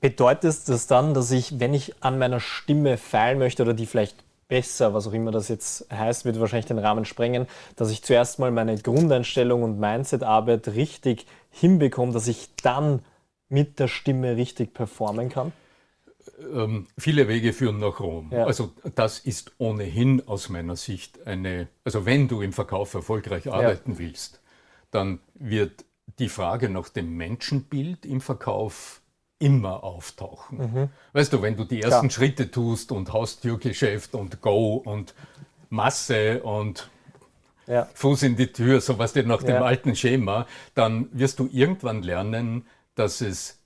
Bedeutet 0.00 0.68
das 0.68 0.86
dann, 0.86 1.14
dass 1.14 1.30
ich, 1.30 1.58
wenn 1.58 1.72
ich 1.72 2.02
an 2.02 2.18
meiner 2.18 2.40
Stimme 2.40 2.96
feilen 2.96 3.38
möchte 3.38 3.62
oder 3.62 3.74
die 3.74 3.86
vielleicht 3.86 4.16
besser, 4.50 4.92
was 4.92 5.06
auch 5.06 5.14
immer 5.14 5.30
das 5.30 5.48
jetzt 5.48 5.86
heißt, 5.90 6.26
wird 6.26 6.38
wahrscheinlich 6.38 6.66
den 6.66 6.78
Rahmen 6.78 7.06
sprengen, 7.06 7.46
dass 7.76 7.90
ich 7.90 8.02
zuerst 8.02 8.38
mal 8.38 8.50
meine 8.50 8.76
Grundeinstellung 8.76 9.62
und 9.62 9.80
Mindset-Arbeit 9.80 10.68
richtig 10.68 11.24
hinbekomme, 11.50 12.12
dass 12.12 12.28
ich 12.28 12.50
dann 12.62 13.00
mit 13.48 13.78
der 13.78 13.88
Stimme 13.88 14.36
richtig 14.36 14.74
performen 14.74 15.30
kann? 15.30 15.52
Ähm, 16.52 16.86
viele 16.98 17.28
Wege 17.28 17.52
führen 17.52 17.78
nach 17.78 18.00
Rom. 18.00 18.30
Ja. 18.32 18.44
Also 18.44 18.72
das 18.94 19.20
ist 19.20 19.52
ohnehin 19.58 20.26
aus 20.26 20.48
meiner 20.48 20.76
Sicht 20.76 21.26
eine, 21.26 21.68
also 21.84 22.04
wenn 22.04 22.28
du 22.28 22.42
im 22.42 22.52
Verkauf 22.52 22.92
erfolgreich 22.92 23.50
arbeiten 23.50 23.92
ja. 23.92 23.98
willst, 23.98 24.40
dann 24.90 25.20
wird 25.34 25.84
die 26.18 26.28
Frage 26.28 26.68
nach 26.68 26.88
dem 26.88 27.16
Menschenbild 27.16 28.04
im 28.04 28.20
Verkauf 28.20 29.00
immer 29.40 29.82
auftauchen. 29.82 30.58
Mhm. 30.58 30.88
Weißt 31.12 31.32
du, 31.32 31.42
wenn 31.42 31.56
du 31.56 31.64
die 31.64 31.82
ersten 31.82 32.06
ja. 32.06 32.10
Schritte 32.10 32.50
tust 32.50 32.92
und 32.92 33.12
Haustürgeschäft 33.12 34.14
und 34.14 34.40
Go 34.40 34.76
und 34.76 35.14
Masse 35.70 36.42
und 36.42 36.90
ja. 37.66 37.88
Fuß 37.94 38.22
in 38.24 38.36
die 38.36 38.52
Tür, 38.52 38.80
so 38.80 38.98
was 38.98 39.12
dir 39.12 39.24
nach 39.24 39.42
ja. 39.42 39.54
dem 39.54 39.62
alten 39.62 39.96
Schema, 39.96 40.46
dann 40.74 41.08
wirst 41.12 41.38
du 41.38 41.48
irgendwann 41.50 42.02
lernen, 42.02 42.66
dass 42.94 43.20
es 43.20 43.58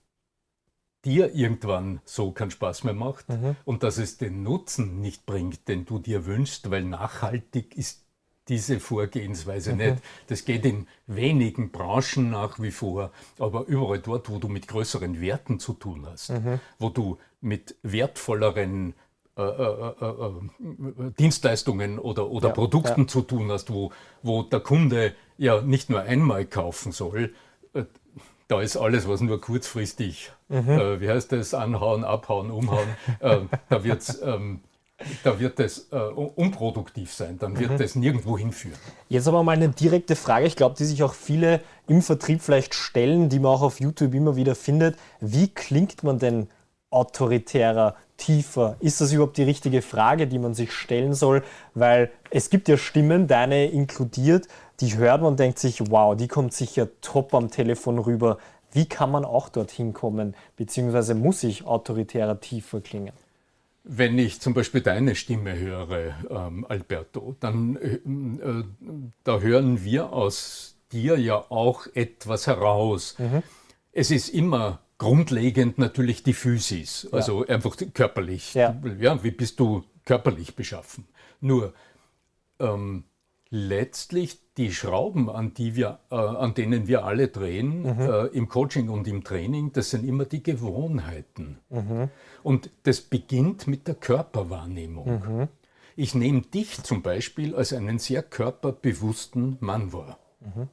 dir 1.04 1.34
irgendwann 1.34 2.00
so 2.04 2.30
keinen 2.30 2.50
Spaß 2.50 2.84
mehr 2.84 2.94
macht 2.94 3.28
mhm. 3.28 3.56
und 3.64 3.82
dass 3.82 3.98
es 3.98 4.16
den 4.16 4.42
Nutzen 4.42 5.00
nicht 5.00 5.26
bringt, 5.26 5.68
den 5.68 5.84
du 5.84 5.98
dir 5.98 6.24
wünschst, 6.24 6.70
weil 6.70 6.84
nachhaltig 6.84 7.76
ist 7.76 8.03
diese 8.48 8.80
Vorgehensweise 8.80 9.72
mhm. 9.72 9.78
nicht. 9.78 9.96
Das 10.28 10.44
geht 10.44 10.64
in 10.64 10.86
wenigen 11.06 11.70
Branchen 11.70 12.30
nach 12.30 12.60
wie 12.60 12.70
vor, 12.70 13.10
aber 13.38 13.64
überall 13.66 13.98
dort, 13.98 14.28
wo 14.28 14.38
du 14.38 14.48
mit 14.48 14.68
größeren 14.68 15.20
Werten 15.20 15.58
zu 15.58 15.72
tun 15.72 16.06
hast, 16.10 16.30
mhm. 16.30 16.60
wo 16.78 16.88
du 16.90 17.18
mit 17.40 17.76
wertvolleren 17.82 18.94
äh, 19.36 19.42
äh, 19.42 19.92
äh, 20.00 20.06
äh 20.06 21.12
Dienstleistungen 21.18 21.98
oder, 21.98 22.28
oder 22.28 22.48
ja, 22.48 22.54
Produkten 22.54 23.02
ja. 23.02 23.06
zu 23.06 23.22
tun 23.22 23.50
hast, 23.50 23.72
wo, 23.72 23.92
wo 24.22 24.42
der 24.42 24.60
Kunde 24.60 25.14
ja 25.38 25.60
nicht 25.60 25.90
nur 25.90 26.02
einmal 26.02 26.44
kaufen 26.44 26.92
soll, 26.92 27.34
äh, 27.72 27.84
da 28.46 28.60
ist 28.60 28.76
alles, 28.76 29.08
was 29.08 29.22
nur 29.22 29.40
kurzfristig, 29.40 30.30
mhm. 30.48 30.68
Äh, 30.68 31.00
wie 31.00 31.08
heißt 31.08 31.32
das, 31.32 31.54
anhauen, 31.54 32.04
abhauen, 32.04 32.50
umhauen, 32.50 32.88
da 33.68 33.84
wird 33.84 34.02
es 34.02 34.20
ähm, 34.22 34.60
da 35.23 35.38
wird 35.38 35.61
es 35.61 35.88
äh, 35.90 35.96
unproduktiv 35.96 37.12
sein, 37.12 37.38
dann 37.38 37.58
wird 37.58 37.80
es 37.80 37.94
mhm. 37.94 38.02
nirgendwo 38.02 38.38
hinführen. 38.38 38.78
Jetzt 39.08 39.28
aber 39.28 39.42
mal 39.42 39.52
eine 39.52 39.68
direkte 39.68 40.16
Frage, 40.16 40.46
ich 40.46 40.56
glaube, 40.56 40.76
die 40.76 40.84
sich 40.84 41.02
auch 41.02 41.14
viele 41.14 41.61
im 41.87 42.02
Vertrieb 42.02 42.42
vielleicht 42.42 42.75
stellen, 42.75 43.28
die 43.28 43.38
man 43.38 43.52
auch 43.52 43.62
auf 43.62 43.80
YouTube 43.80 44.14
immer 44.14 44.37
wieder 44.37 44.54
findet. 44.54 44.96
Wie 45.20 45.49
klingt 45.49 46.02
man 46.02 46.18
denn 46.18 46.49
autoritärer, 46.90 47.96
tiefer? 48.16 48.76
Ist 48.80 49.00
das 49.00 49.12
überhaupt 49.12 49.37
die 49.37 49.42
richtige 49.42 49.82
Frage, 49.82 50.26
die 50.26 50.38
man 50.38 50.54
sich 50.54 50.73
stellen 50.73 51.14
soll? 51.14 51.42
Weil 51.75 52.11
es 52.30 52.50
gibt 52.50 52.68
ja 52.68 52.76
Stimmen, 52.76 53.26
deine 53.26 53.66
inkludiert, 53.66 54.46
die 54.80 54.96
hört 54.96 55.20
man 55.20 55.32
und 55.32 55.40
denkt 55.40 55.58
sich, 55.58 55.90
wow, 55.90 56.16
die 56.16 56.28
kommt 56.28 56.52
sicher 56.52 56.88
top 57.00 57.34
am 57.34 57.50
Telefon 57.50 57.99
rüber. 57.99 58.38
Wie 58.73 58.87
kann 58.87 59.11
man 59.11 59.25
auch 59.25 59.49
dorthin 59.49 59.92
kommen, 59.92 60.34
beziehungsweise 60.56 61.14
muss 61.14 61.44
ich 61.44 61.64
autoritärer 61.64 62.40
tiefer 62.40 62.80
klingen? 62.80 63.12
Wenn 63.86 64.18
ich 64.18 64.40
zum 64.40 64.54
Beispiel 64.54 64.80
deine 64.80 65.14
Stimme 65.14 65.58
höre, 65.58 66.14
ähm, 66.30 66.64
Alberto, 66.66 67.36
dann 67.38 67.76
äh, 67.76 67.96
äh, 67.96 68.64
da 69.24 69.40
hören 69.40 69.84
wir 69.84 70.12
aus 70.12 70.76
dir 70.90 71.18
ja 71.18 71.36
auch 71.36 71.86
etwas 71.94 72.46
heraus. 72.46 73.16
Mhm. 73.18 73.42
Es 73.92 74.10
ist 74.10 74.30
immer 74.30 74.80
grundlegend 74.96 75.76
natürlich 75.76 76.22
die 76.22 76.32
Physis, 76.32 77.08
also 77.12 77.44
ja. 77.44 77.54
einfach 77.54 77.76
körperlich. 77.92 78.54
Ja. 78.54 78.80
ja. 78.98 79.22
wie 79.22 79.30
bist 79.30 79.60
du 79.60 79.84
körperlich 80.06 80.56
beschaffen? 80.56 81.06
Nur 81.40 81.74
ähm, 82.58 83.04
letztlich 83.50 84.40
die 84.56 84.73
Schrauben, 84.73 85.28
an, 85.28 85.52
die 85.54 85.75
wir, 85.75 85.99
äh, 86.11 86.14
an 86.14 86.54
denen 86.54 86.87
wir 86.87 87.04
alle 87.04 87.28
drehen, 87.28 87.82
mhm. 87.82 88.00
äh, 88.00 88.26
im 88.26 88.49
Coaching 88.49 88.88
und 88.88 89.08
im 89.08 89.25
Training, 89.25 89.73
das 89.73 89.90
sind 89.90 90.06
immer 90.06 90.25
die 90.25 90.42
Gewohnheiten. 90.42 91.58
Mhm. 91.70 92.11
Und 92.42 92.70
das 92.84 93.00
beginnt 93.00 93.66
mit 93.66 93.88
der 93.88 93.96
Körperwahrnehmung. 93.96 95.06
Mhm. 95.06 95.49
Ich 95.96 96.14
nehme 96.14 96.42
dich 96.42 96.82
zum 96.82 97.02
Beispiel 97.02 97.54
als 97.54 97.73
einen 97.73 97.99
sehr 97.99 98.23
körperbewussten 98.23 99.56
Mann 99.61 99.92
wahr. 99.92 100.18
Mhm. 100.40 100.68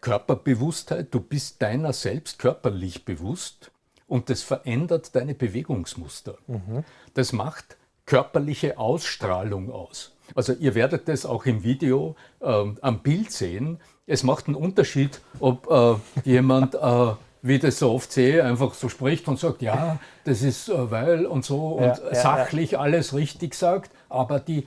Körperbewusstheit, 0.00 1.12
du 1.12 1.20
bist 1.20 1.62
deiner 1.62 1.92
selbst 1.92 2.38
körperlich 2.38 3.04
bewusst 3.04 3.72
und 4.06 4.30
das 4.30 4.42
verändert 4.42 5.16
deine 5.16 5.34
Bewegungsmuster. 5.34 6.38
Mhm. 6.46 6.84
Das 7.14 7.32
macht 7.32 7.76
körperliche 8.04 8.78
Ausstrahlung 8.78 9.70
aus. 9.70 10.15
Also 10.34 10.52
ihr 10.52 10.74
werdet 10.74 11.08
das 11.08 11.26
auch 11.26 11.46
im 11.46 11.62
Video 11.62 12.16
äh, 12.40 12.64
am 12.80 13.02
Bild 13.02 13.30
sehen. 13.32 13.78
Es 14.06 14.22
macht 14.22 14.46
einen 14.46 14.56
Unterschied, 14.56 15.20
ob 15.40 15.70
äh, 15.70 15.94
jemand, 16.28 16.74
äh, 16.74 17.12
wie 17.42 17.58
das 17.58 17.78
so 17.78 17.92
oft 17.92 18.12
sehe, 18.12 18.44
einfach 18.44 18.74
so 18.74 18.88
spricht 18.88 19.28
und 19.28 19.38
sagt, 19.38 19.62
ja, 19.62 19.98
das 20.24 20.42
ist 20.42 20.68
äh, 20.68 20.90
weil 20.90 21.26
und 21.26 21.44
so 21.44 21.68
und 21.68 21.86
ja, 21.86 22.14
sachlich 22.14 22.72
ja. 22.72 22.80
alles 22.80 23.14
richtig 23.14 23.54
sagt, 23.54 23.90
aber 24.08 24.40
die, 24.40 24.66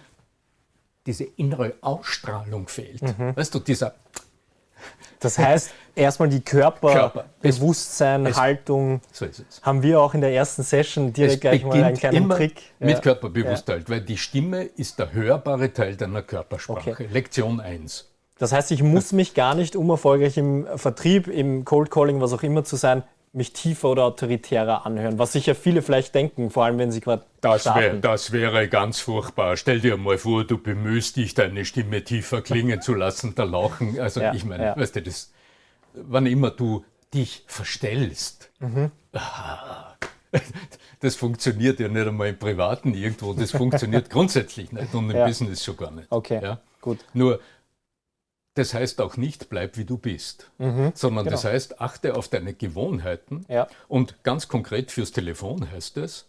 diese 1.06 1.24
innere 1.24 1.74
Ausstrahlung 1.82 2.68
fehlt. 2.68 3.02
Mhm. 3.02 3.36
Weißt 3.36 3.54
du, 3.54 3.60
dieser 3.60 3.96
das 5.20 5.38
heißt, 5.38 5.72
erstmal 5.96 6.30
die 6.30 6.42
Körperbewusstsein, 6.42 8.24
Körper. 8.24 8.40
Haltung, 8.40 9.02
so 9.12 9.26
haben 9.62 9.84
wir 9.84 10.00
auch 10.00 10.14
in 10.14 10.22
der 10.22 10.34
ersten 10.34 10.64
Session 10.64 11.14
direkt 11.14 11.36
es 11.36 11.40
gleich 11.42 11.66
mal 11.66 11.84
einen 11.84 11.98
kleinen 11.98 12.30
Trick. 12.30 12.62
Mit 12.80 12.90
ja. 12.90 13.00
Körperbewusstheit, 13.00 13.82
ja. 13.84 13.90
weil 13.90 14.02
die 14.02 14.18
Stimme 14.18 14.64
ist 14.64 15.00
der 15.00 15.14
hörbare 15.14 15.72
Teil 15.74 15.96
deiner 15.96 16.22
Körpersprache. 16.22 16.92
Okay. 16.92 17.08
Lektion 17.12 17.60
1. 17.60 18.10
Das 18.38 18.54
heißt, 18.54 18.72
ich 18.72 18.82
muss 18.82 19.12
mich 19.12 19.34
gar 19.34 19.54
nicht, 19.54 19.76
um 19.76 19.90
erfolgreich 19.90 20.38
im 20.38 20.66
Vertrieb, 20.76 21.28
im 21.28 21.66
Cold 21.66 21.92
Calling, 21.92 22.22
was 22.22 22.32
auch 22.32 22.44
immer 22.44 22.64
zu 22.64 22.78
sein, 22.78 23.04
mich 23.32 23.54
tiefer 23.54 23.90
oder 23.90 24.06
autoritärer 24.06 24.86
anhören, 24.86 25.20
was 25.20 25.34
sicher 25.34 25.56
viele 25.56 25.82
vielleicht 25.82 26.16
denken, 26.16 26.50
vor 26.50 26.66
allem 26.66 26.78
wenn 26.80 26.92
sie 26.92 27.02
gerade 27.02 27.24
das, 27.42 27.66
wär, 27.66 27.94
das 27.96 28.32
wäre 28.32 28.68
ganz 28.68 29.00
furchtbar. 29.00 29.56
Stell 29.56 29.80
dir 29.80 29.98
mal 29.98 30.18
vor, 30.18 30.44
du 30.44 30.58
bemühst 30.58 31.16
dich, 31.16 31.36
deine 31.36 31.66
Stimme 31.66 32.04
tiefer 32.04 32.42
klingen 32.42 32.82
zu 32.82 32.94
lassen, 32.96 33.36
da 33.36 33.44
lachen. 33.44 34.00
Also 34.00 34.22
ja, 34.22 34.34
ich 34.34 34.46
meine, 34.46 34.66
ja. 34.66 34.78
weißt 34.78 34.96
du, 34.96 35.02
das, 35.04 35.32
wann 35.94 36.26
immer 36.26 36.52
du 36.52 36.84
dich 37.14 37.44
verstellst, 37.48 38.52
mhm. 38.60 38.92
das 41.00 41.16
funktioniert 41.16 41.80
ja 41.80 41.88
nicht 41.88 42.08
einmal 42.08 42.30
im 42.30 42.38
Privaten 42.38 42.94
irgendwo, 42.94 43.34
das 43.34 43.52
funktioniert 43.52 44.10
grundsätzlich 44.12 44.72
nicht 44.72 44.94
und 44.94 45.10
im 45.10 45.16
ja. 45.16 45.26
Business 45.26 45.64
schon 45.64 45.78
gar 45.78 45.92
nicht. 45.92 46.08
Okay, 46.12 46.40
ja? 46.42 46.60
gut. 46.82 47.00
Nur 47.14 47.40
das 48.60 48.74
heißt 48.74 49.00
auch 49.00 49.16
nicht, 49.16 49.50
bleib 49.50 49.78
wie 49.78 49.86
du 49.86 49.98
bist, 49.98 50.52
mhm, 50.58 50.92
sondern 50.94 51.24
genau. 51.24 51.36
das 51.36 51.46
heißt, 51.46 51.80
achte 51.80 52.16
auf 52.16 52.28
deine 52.28 52.54
Gewohnheiten. 52.54 53.46
Ja. 53.48 53.68
Und 53.88 54.22
ganz 54.24 54.50
konkret 54.50 54.92
fürs 54.92 55.12
Telefon 55.12 55.72
heißt 55.72 55.98
es, 55.98 56.26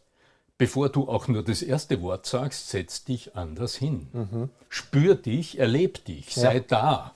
bevor 0.57 0.91
du 0.91 1.09
auch 1.09 1.27
nur 1.27 1.43
das 1.43 1.61
erste 1.61 2.01
Wort 2.03 2.27
sagst, 2.27 2.71
setz 2.71 3.05
dich 3.05 3.35
anders 3.35 3.75
hin. 3.75 4.07
Mhm. 4.13 4.51
Spür 4.69 5.17
dich, 5.17 5.59
erleb 5.59 6.05
dich, 6.05 6.35
sei 6.35 6.57
ja. 6.57 6.61
da. 6.67 7.15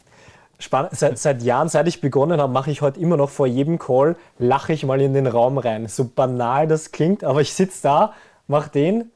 Seit, 0.90 1.18
seit, 1.18 1.42
Jahren, 1.42 1.68
seit 1.68 1.86
ich 1.86 2.00
begonnen 2.00 2.40
habe, 2.40 2.52
mache 2.52 2.70
ich 2.70 2.80
heute 2.80 2.98
immer 2.98 3.16
noch 3.16 3.30
vor 3.30 3.46
jedem 3.46 3.78
Call, 3.78 4.16
lache 4.38 4.72
ich 4.72 4.84
mal 4.84 5.00
in 5.00 5.12
den 5.12 5.26
Raum 5.26 5.58
rein. 5.58 5.86
So 5.88 6.04
banal 6.04 6.66
das 6.66 6.90
klingt, 6.90 7.22
aber 7.22 7.40
ich 7.40 7.52
sitze 7.54 7.82
da, 7.82 8.14
mache 8.46 8.70
den 8.70 9.12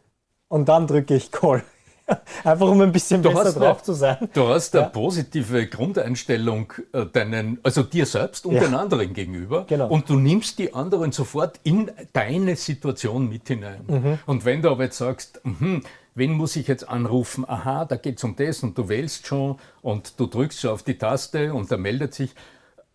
und 0.48 0.68
dann 0.68 0.86
drücke 0.86 1.14
ich 1.14 1.32
Call. 1.32 1.64
Einfach 2.44 2.68
um 2.68 2.80
ein 2.80 2.92
bisschen 2.92 3.22
du 3.22 3.30
besser 3.30 3.52
drauf 3.52 3.78
eine, 3.78 3.82
zu 3.82 3.92
sein. 3.92 4.28
Du 4.32 4.48
hast 4.48 4.74
eine 4.74 4.88
positive 4.88 5.66
Grundeinstellung 5.66 6.72
äh, 6.92 7.06
deinen, 7.06 7.58
also 7.62 7.82
dir 7.82 8.06
selbst 8.06 8.46
und 8.46 8.54
ja. 8.54 8.60
den 8.60 8.74
anderen 8.74 9.12
gegenüber. 9.12 9.64
Genau. 9.68 9.88
Und 9.88 10.08
du 10.08 10.18
nimmst 10.18 10.58
die 10.58 10.74
anderen 10.74 11.12
sofort 11.12 11.60
in 11.64 11.90
deine 12.12 12.56
Situation 12.56 13.28
mit 13.28 13.48
hinein. 13.48 13.84
Mhm. 13.86 14.18
Und 14.26 14.44
wenn 14.44 14.62
du 14.62 14.70
aber 14.70 14.84
jetzt 14.84 14.98
sagst, 14.98 15.40
mh, 15.44 15.80
wen 16.14 16.32
muss 16.32 16.56
ich 16.56 16.68
jetzt 16.68 16.88
anrufen? 16.88 17.48
Aha, 17.48 17.84
da 17.84 17.96
geht 17.96 18.18
es 18.18 18.24
um 18.24 18.36
das 18.36 18.62
und 18.62 18.76
du 18.76 18.88
wählst 18.88 19.26
schon 19.26 19.56
und 19.82 20.18
du 20.18 20.26
drückst 20.26 20.60
schon 20.60 20.70
auf 20.70 20.82
die 20.82 20.98
Taste 20.98 21.52
und 21.54 21.70
er 21.70 21.78
meldet 21.78 22.14
sich. 22.14 22.34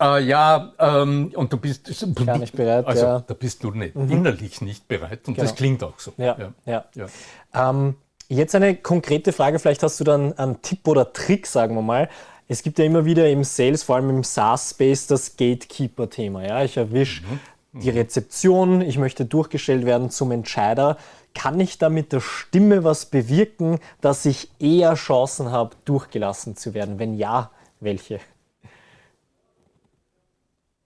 Äh, 0.02 0.24
ja, 0.24 0.74
ähm, 0.80 1.32
und 1.36 1.54
du 1.54 1.58
bist 1.58 1.90
gar 2.26 2.38
nicht 2.38 2.56
bereit. 2.56 2.86
Also 2.86 3.06
ja. 3.06 3.20
da 3.20 3.34
bist 3.34 3.64
du 3.64 3.72
nicht, 3.72 3.96
mhm. 3.96 4.10
innerlich 4.10 4.62
nicht 4.62 4.88
bereit 4.88 5.28
und 5.28 5.36
genau. 5.36 5.48
das 5.48 5.56
klingt 5.56 5.84
auch 5.84 6.00
so. 6.00 6.14
Ja, 6.18 6.54
ja. 6.66 6.86
ja. 6.96 7.08
Ähm, 7.54 7.96
Jetzt 8.30 8.56
eine 8.56 8.76
konkrete 8.76 9.34
Frage, 9.34 9.60
vielleicht 9.60 9.84
hast 9.84 10.00
du 10.00 10.04
dann 10.04 10.38
einen 10.38 10.62
Tipp 10.62 10.88
oder 10.88 11.14
Trick, 11.14 11.46
sagen 11.46 11.76
wir 11.76 11.82
mal. 11.82 12.10
Es 12.48 12.64
gibt 12.64 12.80
ja 12.80 12.86
immer 12.86 13.06
wieder 13.06 13.30
im 13.30 13.44
Sales, 13.44 13.84
vor 13.84 13.96
allem 13.96 14.10
im 14.10 14.24
SaaS-Space, 14.24 15.08
das 15.08 15.38
Gatekeeper-Thema. 15.38 16.46
Ja? 16.46 16.64
Ich 16.64 16.78
erwische 16.78 17.24
mhm. 17.24 17.82
die 17.82 17.90
Rezeption, 17.90 18.82
ich 18.82 18.98
möchte 18.98 19.26
durchgestellt 19.26 19.86
werden 19.86 20.10
zum 20.10 20.32
Entscheider. 20.32 20.98
Kann 21.34 21.60
ich 21.60 21.78
da 21.78 21.90
mit 21.90 22.12
der 22.12 22.20
Stimme 22.20 22.84
was 22.84 23.08
bewirken, 23.08 23.80
dass 24.02 24.26
ich 24.26 24.50
eher 24.60 24.94
Chancen 24.96 25.52
habe, 25.52 25.76
durchgelassen 25.86 26.56
zu 26.56 26.74
werden? 26.74 27.00
Wenn 27.00 27.16
ja, 27.16 27.50
welche? 27.80 28.20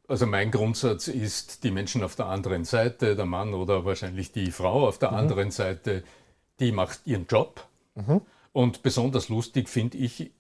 Also 0.08 0.26
mein 0.26 0.52
Grundsatz 0.52 1.10
ist, 1.10 1.66
die 1.66 1.72
Menschen 1.72 2.02
auf 2.02 2.16
der 2.16 2.28
anderen 2.28 2.64
Seite, 2.64 3.18
der 3.18 3.26
Mann 3.26 3.54
oder 3.54 3.84
wahrscheinlich 3.84 4.32
die 4.32 4.52
Frau 4.52 4.88
auf 4.88 5.00
der 5.00 5.12
mhm. 5.12 5.18
anderen 5.18 5.52
Seite, 5.52 6.04
die 6.60 6.72
macht 6.72 7.02
ihren 7.06 7.28
Job. 7.28 7.66
Mhm. 7.96 8.22
Und 8.54 8.84
besonders 8.84 9.30
lustig 9.30 9.70
finde 9.70 9.98
ich, 9.98 10.32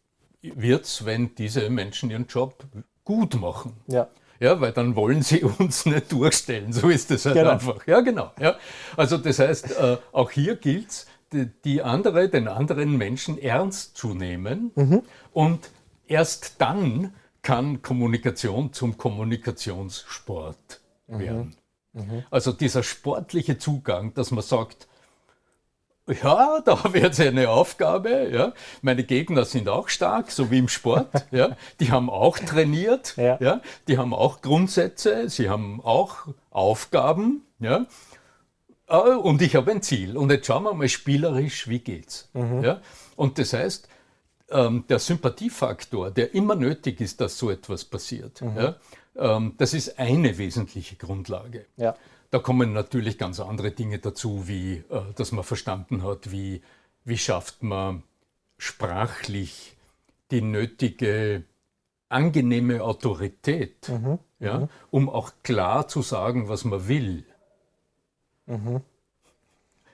wird 0.41 0.85
es, 0.85 1.05
wenn 1.05 1.35
diese 1.35 1.69
Menschen 1.69 2.09
ihren 2.09 2.27
Job 2.27 2.63
gut 3.03 3.39
machen. 3.39 3.73
Ja. 3.87 4.07
Ja, 4.39 4.61
weil 4.61 4.71
dann 4.71 4.95
wollen 4.95 5.23
sie 5.23 5.43
uns 5.59 5.85
nicht 5.85 6.11
durchstellen. 6.11 6.71
So 6.71 6.89
ist 6.89 7.09
es 7.11 7.25
halt 7.25 7.35
genau. 7.35 7.51
einfach. 7.51 7.87
Ja, 7.87 8.01
genau. 8.01 8.31
Ja. 8.39 8.55
Also 8.95 9.17
das 9.17 9.39
heißt, 9.39 9.79
äh, 9.79 9.97
auch 10.11 10.31
hier 10.31 10.55
gilt 10.55 10.89
es, 10.89 11.07
die, 11.33 11.49
die, 11.65 11.81
andere, 11.81 12.29
den 12.29 12.47
anderen 12.47 12.97
Menschen 12.97 13.37
ernst 13.37 13.97
zu 13.97 14.13
nehmen 14.13 14.71
mhm. 14.75 15.01
und 15.33 15.71
erst 16.07 16.55
dann 16.59 17.13
kann 17.41 17.81
Kommunikation 17.81 18.71
zum 18.73 18.97
Kommunikationssport 18.97 20.81
mhm. 21.07 21.19
werden. 21.19 21.55
Mhm. 21.93 22.23
Also 22.29 22.51
dieser 22.51 22.83
sportliche 22.83 23.57
Zugang, 23.57 24.13
dass 24.13 24.31
man 24.31 24.43
sagt, 24.43 24.87
ja, 26.23 26.61
da 26.61 26.83
jetzt 26.93 27.19
eine 27.19 27.49
Aufgabe. 27.49 28.29
Ja. 28.31 28.53
Meine 28.81 29.03
Gegner 29.03 29.45
sind 29.45 29.69
auch 29.69 29.89
stark, 29.89 30.31
so 30.31 30.51
wie 30.51 30.59
im 30.59 30.67
Sport. 30.67 31.07
Ja. 31.31 31.57
Die 31.79 31.91
haben 31.91 32.09
auch 32.09 32.39
trainiert. 32.39 33.15
Ja. 33.17 33.37
ja. 33.39 33.61
Die 33.87 33.97
haben 33.97 34.13
auch 34.13 34.41
Grundsätze. 34.41 35.29
Sie 35.29 35.49
haben 35.49 35.81
auch 35.83 36.27
Aufgaben. 36.51 37.45
Ja. 37.59 37.85
Ah, 38.87 39.15
und 39.17 39.41
ich 39.41 39.55
habe 39.55 39.71
ein 39.71 39.81
Ziel. 39.81 40.15
Und 40.15 40.31
jetzt 40.31 40.47
schauen 40.47 40.63
wir 40.63 40.73
mal 40.73 40.87
spielerisch, 40.87 41.67
wie 41.67 41.79
geht's. 41.79 42.29
Mhm. 42.33 42.63
Ja. 42.63 42.81
Und 43.15 43.37
das 43.37 43.53
heißt, 43.53 43.89
ähm, 44.49 44.85
der 44.87 44.99
Sympathiefaktor, 44.99 46.11
der 46.11 46.33
immer 46.33 46.55
nötig 46.55 47.01
ist, 47.01 47.19
dass 47.19 47.37
so 47.37 47.51
etwas 47.51 47.83
passiert, 47.83 48.41
mhm. 48.41 48.57
ja, 48.57 48.75
ähm, 49.17 49.55
das 49.57 49.73
ist 49.73 49.99
eine 49.99 50.37
wesentliche 50.37 50.95
Grundlage. 50.95 51.65
Ja. 51.75 51.95
Da 52.29 52.39
kommen 52.39 52.73
natürlich 52.73 53.17
ganz 53.17 53.39
andere 53.39 53.71
Dinge 53.71 53.99
dazu, 53.99 54.47
wie 54.47 54.83
äh, 54.89 55.01
dass 55.15 55.31
man 55.31 55.43
verstanden 55.43 56.03
hat, 56.03 56.31
wie, 56.31 56.61
wie 57.05 57.17
schafft 57.17 57.63
man 57.63 58.03
sprachlich 58.57 59.77
die 60.31 60.41
nötige 60.41 61.43
angenehme 62.09 62.83
Autorität, 62.83 63.89
mhm. 63.89 64.19
Ja, 64.39 64.59
mhm. 64.59 64.69
um 64.91 65.09
auch 65.09 65.31
klar 65.43 65.87
zu 65.87 66.01
sagen, 66.01 66.47
was 66.47 66.63
man 66.63 66.87
will. 66.87 67.25
Mhm. 68.45 68.81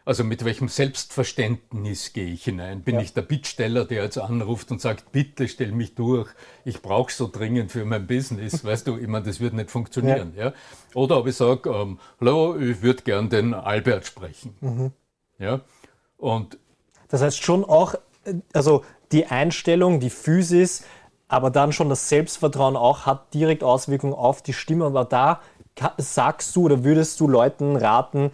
Also 0.06 0.26
mit 0.26 0.44
welchem 0.44 0.68
Selbstverständnis 0.68 2.12
gehe 2.12 2.26
ich 2.26 2.44
hinein? 2.44 2.82
Bin 2.82 2.96
ja. 2.96 3.02
ich 3.02 3.14
der 3.14 3.22
Bittsteller, 3.22 3.86
der 3.86 4.04
jetzt 4.04 4.18
anruft 4.18 4.70
und 4.72 4.82
sagt, 4.82 5.14
bitte 5.14 5.48
stell 5.48 5.72
mich 5.72 5.96
durch, 5.96 6.30
ich 6.66 6.82
brauche 6.82 7.12
so 7.12 7.30
dringend 7.32 7.72
für 7.72 7.86
mein 7.86 8.06
Business, 8.06 8.66
weißt 8.66 8.88
du, 8.88 8.98
ich 8.98 9.08
meine, 9.08 9.26
das 9.26 9.40
wird 9.40 9.54
nicht 9.54 9.72
funktionieren. 9.72 10.34
Ja. 10.36 10.48
ja? 10.48 10.54
Oder 10.94 11.20
ob 11.20 11.28
ich 11.28 11.36
sage, 11.36 11.70
ähm, 11.70 12.00
hallo, 12.20 12.58
ich 12.58 12.82
würde 12.82 13.04
gern 13.04 13.30
den 13.30 13.54
Albert 13.54 14.06
sprechen. 14.06 14.56
Mhm. 14.60 14.92
Ja? 15.40 15.62
Und 16.18 16.58
das 17.08 17.22
heißt 17.22 17.42
schon 17.42 17.64
auch, 17.64 17.96
also 18.54 18.84
die 19.14 19.28
Einstellung, 19.28 20.02
die 20.02 20.10
Physis, 20.10 20.84
aber 21.30 21.50
dann 21.50 21.72
schon 21.72 21.90
das 21.90 22.10
Selbstvertrauen 22.10 22.76
auch 22.76 23.06
hat 23.06 23.34
direkt 23.34 23.64
Auswirkungen 23.64 24.14
auf 24.14 24.42
die 24.42 24.54
Stimme. 24.54 24.86
Aber 24.86 25.06
da 25.06 25.42
sagst 25.98 26.56
du 26.56 26.66
oder 26.66 26.84
würdest 26.84 27.20
du 27.20 27.28
Leuten 27.28 27.76
raten, 27.76 28.32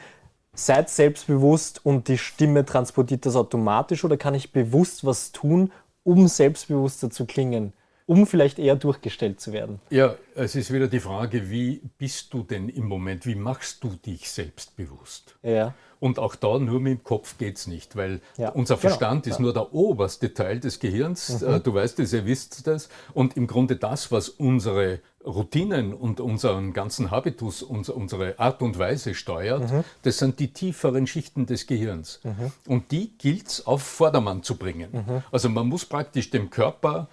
seid 0.66 0.90
selbstbewusst 0.90 1.86
und 1.86 2.08
die 2.08 2.18
Stimme 2.18 2.66
transportiert 2.66 3.26
das 3.26 3.36
automatisch 3.36 4.04
oder 4.04 4.18
kann 4.18 4.36
ich 4.36 4.52
bewusst 4.52 5.06
was 5.06 5.32
tun, 5.32 5.72
um 6.04 6.28
selbstbewusster 6.28 7.10
zu 7.10 7.26
klingen? 7.26 7.74
Um 8.10 8.26
vielleicht 8.26 8.58
eher 8.58 8.76
durchgestellt 8.76 9.40
zu 9.40 9.54
werden. 9.54 9.80
Ja, 9.92 10.16
es 10.34 10.56
ist 10.56 10.74
wieder 10.74 10.88
die 10.88 11.00
Frage, 11.00 11.52
wie 11.52 11.80
bist 12.00 12.34
du 12.34 12.42
denn 12.42 12.68
im 12.68 12.88
Moment, 12.88 13.28
wie 13.28 13.36
machst 13.36 13.84
du 13.84 13.90
dich 13.90 14.32
selbstbewusst? 14.32 15.36
Ja. 15.44 15.76
Und 16.00 16.18
auch 16.18 16.34
da 16.34 16.58
nur 16.58 16.80
mit 16.80 16.92
dem 16.92 17.04
Kopf 17.04 17.38
geht 17.38 17.58
es 17.58 17.68
nicht, 17.68 17.96
weil 17.96 18.22
ja. 18.38 18.50
unser 18.50 18.78
genau. 18.78 18.88
Verstand 18.88 19.24
genau. 19.26 19.34
ist 19.36 19.40
ja. 19.40 19.44
nur 19.44 19.54
der 19.54 19.74
oberste 19.76 20.34
Teil 20.34 20.60
des 20.60 20.80
Gehirns. 20.80 21.42
Mhm. 21.42 21.48
Äh, 21.54 21.60
du 21.60 21.72
weißt 21.72 22.00
es, 22.00 22.12
ihr 22.12 22.26
wisst 22.26 22.66
das. 22.66 22.90
Und 23.14 23.38
im 23.38 23.46
Grunde 23.46 23.76
das, 23.76 24.12
was 24.12 24.30
unsere 24.30 25.02
Routinen 25.24 25.94
und 25.94 26.20
unseren 26.20 26.74
ganzen 26.74 27.12
Habitus, 27.12 27.62
unsere 27.62 28.40
Art 28.40 28.64
und 28.64 28.80
Weise 28.80 29.14
steuert, 29.14 29.72
mhm. 29.72 29.84
das 30.02 30.18
sind 30.18 30.40
die 30.40 30.52
tieferen 30.52 31.06
Schichten 31.06 31.46
des 31.46 31.68
Gehirns. 31.68 32.22
Mhm. 32.24 32.52
Und 32.68 32.92
die 32.92 33.16
gilt 33.20 33.50
es 33.50 33.68
auf 33.68 33.84
Vordermann 33.84 34.42
zu 34.42 34.56
bringen. 34.56 34.90
Mhm. 34.94 35.24
Also 35.32 35.50
man 35.50 35.68
muss 35.68 35.86
praktisch 35.86 36.32
dem 36.32 36.50
Körper 36.50 37.08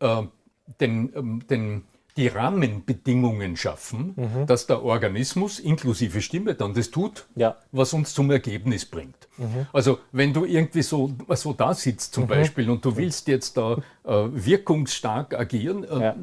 äh, 0.00 0.22
den, 0.80 1.12
ähm, 1.14 1.46
den, 1.48 1.84
die 2.16 2.28
Rahmenbedingungen 2.28 3.56
schaffen, 3.56 4.14
mhm. 4.16 4.46
dass 4.46 4.66
der 4.66 4.84
Organismus 4.84 5.58
inklusive 5.58 6.22
Stimme 6.22 6.54
dann 6.54 6.72
das 6.74 6.90
tut, 6.90 7.26
ja. 7.34 7.56
was 7.72 7.92
uns 7.92 8.14
zum 8.14 8.30
Ergebnis 8.30 8.86
bringt. 8.86 9.28
Mhm. 9.36 9.66
Also 9.72 9.98
wenn 10.12 10.32
du 10.32 10.44
irgendwie 10.44 10.82
so, 10.82 11.12
so 11.30 11.52
da 11.52 11.74
sitzt 11.74 12.14
zum 12.14 12.24
mhm. 12.24 12.28
Beispiel 12.28 12.70
und 12.70 12.84
du 12.84 12.96
willst 12.96 13.26
jetzt 13.26 13.56
da 13.56 13.78
äh, 14.04 14.28
wirkungsstark 14.30 15.34
agieren, 15.34 15.82
äh, 15.82 16.00
ja. 16.00 16.16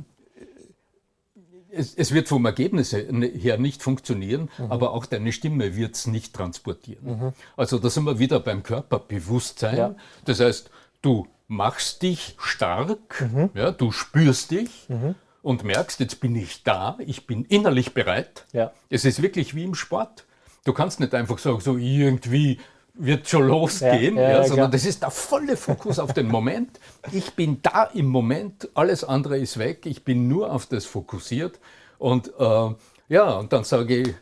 es, 1.71 1.93
es, 1.95 2.13
wird 2.13 2.29
vom 2.29 2.45
Ergebnis 2.45 2.93
her 2.93 3.57
nicht 3.57 3.83
funktionieren, 3.83 4.49
mhm. 4.57 4.71
aber 4.71 4.91
auch 4.93 5.05
deine 5.05 5.33
Stimme 5.33 5.75
wird 5.75 5.95
es 5.95 6.07
nicht 6.07 6.33
transportieren. 6.33 7.05
Mhm. 7.05 7.33
Also 7.57 7.79
da 7.79 7.89
sind 7.89 8.05
wir 8.05 8.17
wieder 8.17 8.39
beim 8.39 8.63
Körperbewusstsein. 8.63 9.77
Ja. 9.77 9.95
Das 10.23 10.39
heißt, 10.39 10.71
du 11.01 11.27
machst 11.47 12.01
dich 12.01 12.35
stark, 12.39 13.21
mhm. 13.21 13.49
ja, 13.53 13.71
du 13.71 13.91
spürst 13.91 14.51
dich 14.51 14.87
mhm. 14.87 15.15
und 15.41 15.63
merkst, 15.63 15.99
jetzt 15.99 16.21
bin 16.21 16.35
ich 16.35 16.63
da, 16.63 16.97
ich 16.99 17.27
bin 17.27 17.43
innerlich 17.45 17.93
bereit. 17.93 18.45
Ja. 18.53 18.71
Es 18.89 19.05
ist 19.05 19.21
wirklich 19.21 19.53
wie 19.55 19.65
im 19.65 19.75
Sport. 19.75 20.25
Du 20.63 20.73
kannst 20.73 20.99
nicht 20.99 21.13
einfach 21.13 21.39
sagen, 21.39 21.59
so 21.59 21.77
irgendwie 21.77 22.59
wird 22.93 23.27
schon 23.27 23.47
losgehen, 23.47 24.15
ja, 24.15 24.29
ja, 24.29 24.43
sondern 24.43 24.71
das 24.71 24.85
ist 24.85 25.01
der 25.01 25.11
volle 25.11 25.57
Fokus 25.57 25.97
auf 25.99 26.13
den 26.13 26.27
Moment. 26.27 26.79
Ich 27.11 27.33
bin 27.33 27.61
da 27.61 27.85
im 27.85 28.05
Moment, 28.05 28.69
alles 28.73 29.03
andere 29.03 29.37
ist 29.37 29.57
weg, 29.57 29.85
ich 29.85 30.03
bin 30.03 30.27
nur 30.27 30.51
auf 30.51 30.65
das 30.65 30.85
fokussiert. 30.85 31.59
Und 31.97 32.31
äh, 32.39 32.69
ja, 33.09 33.31
und 33.39 33.51
dann 33.53 33.63
sage 33.63 34.01
ich, 34.01 34.13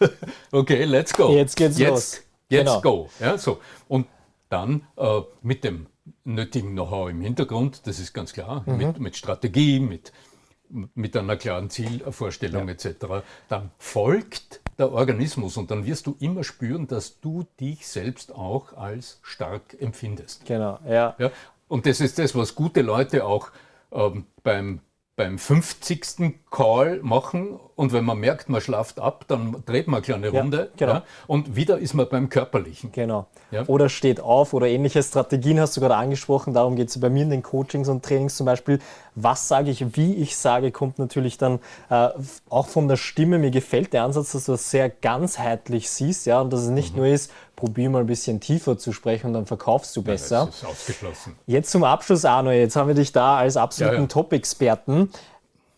okay, 0.52 0.84
let's 0.84 1.12
go. 1.12 1.34
Jetzt 1.34 1.56
geht's 1.56 1.78
jetzt, 1.78 1.90
los. 1.90 2.20
Jetzt 2.48 2.66
genau. 2.66 2.80
go. 2.80 3.08
Ja, 3.20 3.36
so. 3.38 3.60
Und 3.88 4.06
dann 4.48 4.86
äh, 4.96 5.20
mit 5.42 5.64
dem 5.64 5.86
nötigen 6.24 6.72
Know-how 6.72 7.10
im 7.10 7.20
Hintergrund, 7.20 7.86
das 7.86 7.98
ist 7.98 8.12
ganz 8.12 8.32
klar, 8.32 8.62
mhm. 8.66 8.76
mit, 8.76 9.00
mit, 9.00 9.16
Strategie, 9.16 9.80
mit, 9.80 10.12
mit 10.68 11.16
einer 11.16 11.36
klaren 11.36 11.70
Zielvorstellung 11.70 12.68
ja. 12.68 12.74
etc. 12.74 13.24
Dann 13.48 13.70
folgt 13.78 14.60
der 14.78 14.92
Organismus 14.92 15.56
und 15.56 15.70
dann 15.70 15.86
wirst 15.86 16.06
du 16.06 16.16
immer 16.18 16.44
spüren, 16.44 16.86
dass 16.86 17.20
du 17.20 17.46
dich 17.60 17.86
selbst 17.86 18.34
auch 18.34 18.74
als 18.74 19.20
stark 19.22 19.80
empfindest. 19.80 20.44
Genau, 20.46 20.78
ja. 20.86 21.14
ja 21.18 21.30
und 21.68 21.86
das 21.86 22.00
ist 22.00 22.18
das, 22.18 22.34
was 22.34 22.54
gute 22.54 22.82
Leute 22.82 23.24
auch 23.24 23.50
ähm, 23.92 24.26
beim 24.42 24.80
beim 25.16 25.38
50. 25.38 26.40
Call 26.50 27.00
machen 27.02 27.58
und 27.76 27.92
wenn 27.92 28.04
man 28.04 28.18
merkt, 28.18 28.48
man 28.48 28.60
schlaft 28.60 29.00
ab, 29.00 29.24
dann 29.28 29.62
dreht 29.66 29.86
man 29.86 29.96
eine 29.96 30.04
kleine 30.04 30.28
Runde 30.28 30.58
ja, 30.58 30.66
genau. 30.76 30.92
ja, 30.92 31.02
und 31.26 31.56
wieder 31.56 31.78
ist 31.78 31.94
man 31.94 32.08
beim 32.08 32.28
Körperlichen. 32.28 32.92
Genau. 32.92 33.26
Ja. 33.50 33.64
Oder 33.66 33.88
steht 33.88 34.20
auf 34.20 34.54
oder 34.54 34.68
ähnliche 34.68 35.02
Strategien 35.02 35.60
hast 35.60 35.76
du 35.76 35.80
gerade 35.80 35.96
angesprochen. 35.96 36.54
Darum 36.54 36.76
geht 36.76 36.88
es 36.88 37.00
bei 37.00 37.10
mir 37.10 37.22
in 37.22 37.30
den 37.30 37.42
Coachings 37.42 37.88
und 37.88 38.04
Trainings 38.04 38.36
zum 38.36 38.46
Beispiel. 38.46 38.78
Was 39.16 39.48
sage 39.48 39.70
ich, 39.70 39.96
wie 39.96 40.14
ich 40.14 40.36
sage, 40.36 40.72
kommt 40.72 40.98
natürlich 40.98 41.38
dann 41.38 41.60
äh, 41.90 42.08
auch 42.48 42.66
von 42.66 42.88
der 42.88 42.96
Stimme. 42.96 43.38
Mir 43.38 43.50
gefällt 43.50 43.92
der 43.92 44.04
Ansatz, 44.04 44.32
dass 44.32 44.46
du 44.46 44.52
das 44.52 44.70
sehr 44.70 44.88
ganzheitlich 44.88 45.90
siehst 45.90 46.26
ja, 46.26 46.40
und 46.40 46.52
dass 46.52 46.62
es 46.62 46.70
nicht 46.70 46.94
mhm. 46.94 47.02
nur 47.02 47.08
ist, 47.08 47.30
probier 47.56 47.90
mal 47.90 48.00
ein 48.00 48.06
bisschen 48.06 48.40
tiefer 48.40 48.78
zu 48.78 48.92
sprechen 48.92 49.28
und 49.28 49.32
dann 49.34 49.46
verkaufst 49.46 49.94
du 49.96 50.02
besser. 50.02 50.36
Ja, 50.36 50.46
das 50.46 50.56
ist 50.56 50.64
ausgeschlossen. 50.66 51.36
Jetzt 51.46 51.70
zum 51.70 51.84
Abschluss, 51.84 52.24
Arno, 52.24 52.50
jetzt 52.50 52.76
haben 52.76 52.88
wir 52.88 52.94
dich 52.94 53.12
da 53.12 53.38
als 53.38 53.56
absoluten 53.56 53.96
ja, 53.96 54.00
ja. 54.02 54.06
Top-Experten. 54.06 55.10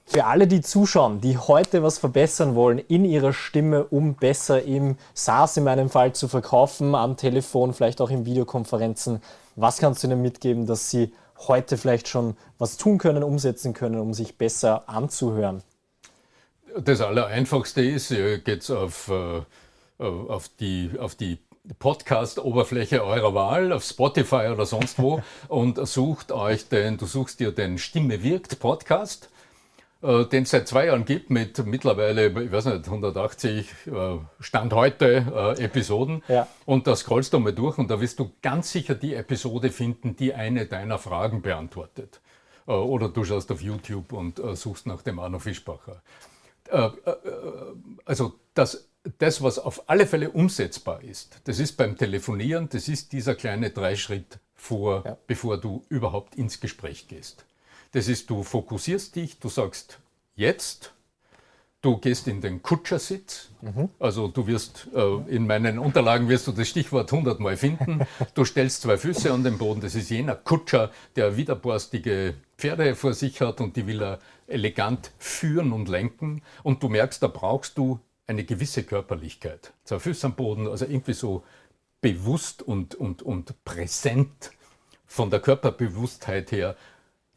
Für 0.09 0.27
alle, 0.27 0.47
die 0.47 0.61
zuschauen, 0.61 1.21
die 1.21 1.37
heute 1.37 1.83
was 1.83 1.99
verbessern 1.99 2.55
wollen 2.55 2.79
in 2.79 3.05
ihrer 3.05 3.33
Stimme, 3.33 3.85
um 3.85 4.15
besser 4.15 4.63
im 4.63 4.97
SaaS 5.15 5.57
in 5.57 5.65
meinem 5.65 5.91
Fall 5.91 6.13
zu 6.13 6.29
verkaufen, 6.29 6.95
am 6.95 7.17
Telefon, 7.17 7.75
vielleicht 7.75 8.01
auch 8.01 8.11
in 8.11 8.25
Videokonferenzen, 8.25 9.21
was 9.57 9.79
kannst 9.79 10.03
du 10.03 10.07
ihnen 10.07 10.23
mitgeben, 10.23 10.67
dass 10.67 10.91
sie 10.91 11.13
heute 11.49 11.77
vielleicht 11.77 12.07
schon 12.07 12.37
was 12.59 12.77
tun 12.77 12.99
können, 12.99 13.25
umsetzen 13.25 13.75
können, 13.75 13.99
um 13.99 14.15
sich 14.15 14.39
besser 14.39 14.89
anzuhören? 14.89 15.63
Das 16.79 17.01
Allereinfachste 17.01 17.83
ist, 17.83 18.11
ihr 18.11 18.39
geht 18.39 18.71
auf, 18.71 19.09
äh, 19.09 19.43
auf 20.05 20.49
die, 20.61 20.91
auf 21.01 21.15
die 21.15 21.39
Podcast-Oberfläche 21.79 23.05
eurer 23.05 23.35
Wahl, 23.35 23.73
auf 23.73 23.85
Spotify 23.85 24.49
oder 24.53 24.67
sonst 24.67 24.99
wo, 24.99 25.23
und 25.49 25.87
sucht 25.87 26.33
euch 26.33 26.69
den, 26.69 26.97
du 26.97 27.07
suchst 27.07 27.41
dir 27.41 27.53
den 27.53 27.79
Stimme 27.79 28.23
wirkt 28.23 28.59
Podcast 28.61 29.31
äh, 30.03 30.27
den 30.27 30.43
es 30.45 30.51
seit 30.51 30.69
zwei 30.69 30.87
Jahren 30.87 31.05
gibt 31.05 31.31
mit 31.31 31.65
mittlerweile, 31.67 32.29
ich 32.29 32.53
weiß 32.53 32.67
nicht, 32.67 32.87
180 32.87 33.71
äh, 33.87 34.19
Stand 34.41 34.73
heute 34.73 35.57
äh, 35.59 35.65
Episoden. 35.65 36.23
Ja. 36.29 36.47
Und 36.65 36.87
da 36.87 36.95
scrollst 36.95 37.33
du 37.33 37.41
mal 37.41 37.53
durch 37.53 37.79
und 37.79 37.91
da 37.91 38.01
wirst 38.01 38.19
du 38.19 38.31
ganz 38.43 38.71
sicher 38.71 38.95
die 38.95 39.15
Episode 39.15 39.71
finden, 39.71 40.15
die 40.15 40.35
eine 40.35 40.67
deiner 40.67 40.99
Fragen 40.99 41.43
beantwortet. 41.43 42.21
Oder 42.67 43.09
du 43.09 43.23
schaust 43.23 43.53
auf 43.53 43.63
YouTube 43.63 44.13
und 44.13 44.43
suchst 44.55 44.89
nach 44.89 45.01
dem 45.01 45.21
Arno 45.21 45.39
Fischbacher. 45.39 46.03
Also 48.05 48.33
das, 48.55 48.89
das, 49.19 49.43
was 49.43 49.59
auf 49.59 49.89
alle 49.89 50.07
Fälle 50.07 50.31
umsetzbar 50.31 51.03
ist, 51.03 51.41
das 51.45 51.59
ist 51.59 51.77
beim 51.77 51.97
Telefonieren, 51.97 52.69
das 52.69 52.89
ist 52.89 53.13
dieser 53.13 53.35
kleine 53.35 53.71
Dreischritt 53.71 54.39
vor, 54.55 55.03
ja. 55.05 55.17
bevor 55.27 55.59
du 55.59 55.85
überhaupt 55.89 56.37
ins 56.37 56.61
Gespräch 56.61 57.09
gehst. 57.09 57.45
Das 57.93 58.09
ist, 58.09 58.29
du 58.31 58.43
fokussierst 58.43 59.15
dich, 59.17 59.39
du 59.39 59.49
sagst 59.49 59.99
jetzt, 60.35 60.93
du 61.83 61.99
gehst 61.99 62.27
in 62.27 62.41
den 62.41 62.63
Kutschersitz, 62.63 63.51
mhm. 63.61 63.91
also 63.99 64.29
du 64.29 64.47
wirst, 64.47 64.89
äh, 64.95 65.35
in 65.35 65.47
meinen 65.47 65.79
Unterlagen 65.79 66.29
wirst 66.29 66.47
du 66.47 66.53
das 66.53 66.69
Stichwort 66.69 67.13
hundertmal 67.13 67.57
finden, 67.57 68.01
du 68.35 68.45
stellst 68.45 68.83
zwei 68.83 68.97
Füße 68.97 69.33
an 69.33 69.45
den 69.45 69.59
Boden, 69.59 69.81
das 69.81 69.95
ist 69.95 70.11
jener 70.11 70.35
Kutscher, 70.35 70.91
der 71.15 71.37
widerborstige 71.37 72.35
Pferde 72.59 72.95
vor 72.95 73.13
sich 73.13 73.41
hat 73.41 73.61
und 73.61 73.77
die 73.77 73.87
will 73.87 74.03
er 74.03 74.19
elegant 74.49 75.11
führen 75.19 75.73
und 75.73 75.89
lenken 75.89 76.43
und 76.63 76.83
du 76.83 76.89
merkst, 76.89 77.23
da 77.23 77.29
brauchst 77.29 77.79
du 77.79 78.01
eine 78.27 78.45
gewisse 78.45 78.83
Körperlichkeit. 78.83 79.73
Zwei 79.85 79.99
Füße 79.99 80.27
am 80.27 80.35
Boden, 80.35 80.69
also 80.69 80.85
irgendwie 80.85 81.15
so 81.15 81.45
bewusst 82.01 82.63
und, 82.63 82.95
und, 82.95 83.23
und 83.23 83.65
präsent 83.65 84.51
von 85.07 85.31
der 85.31 85.41
Körperbewusstheit 85.41 86.53
her 86.53 86.77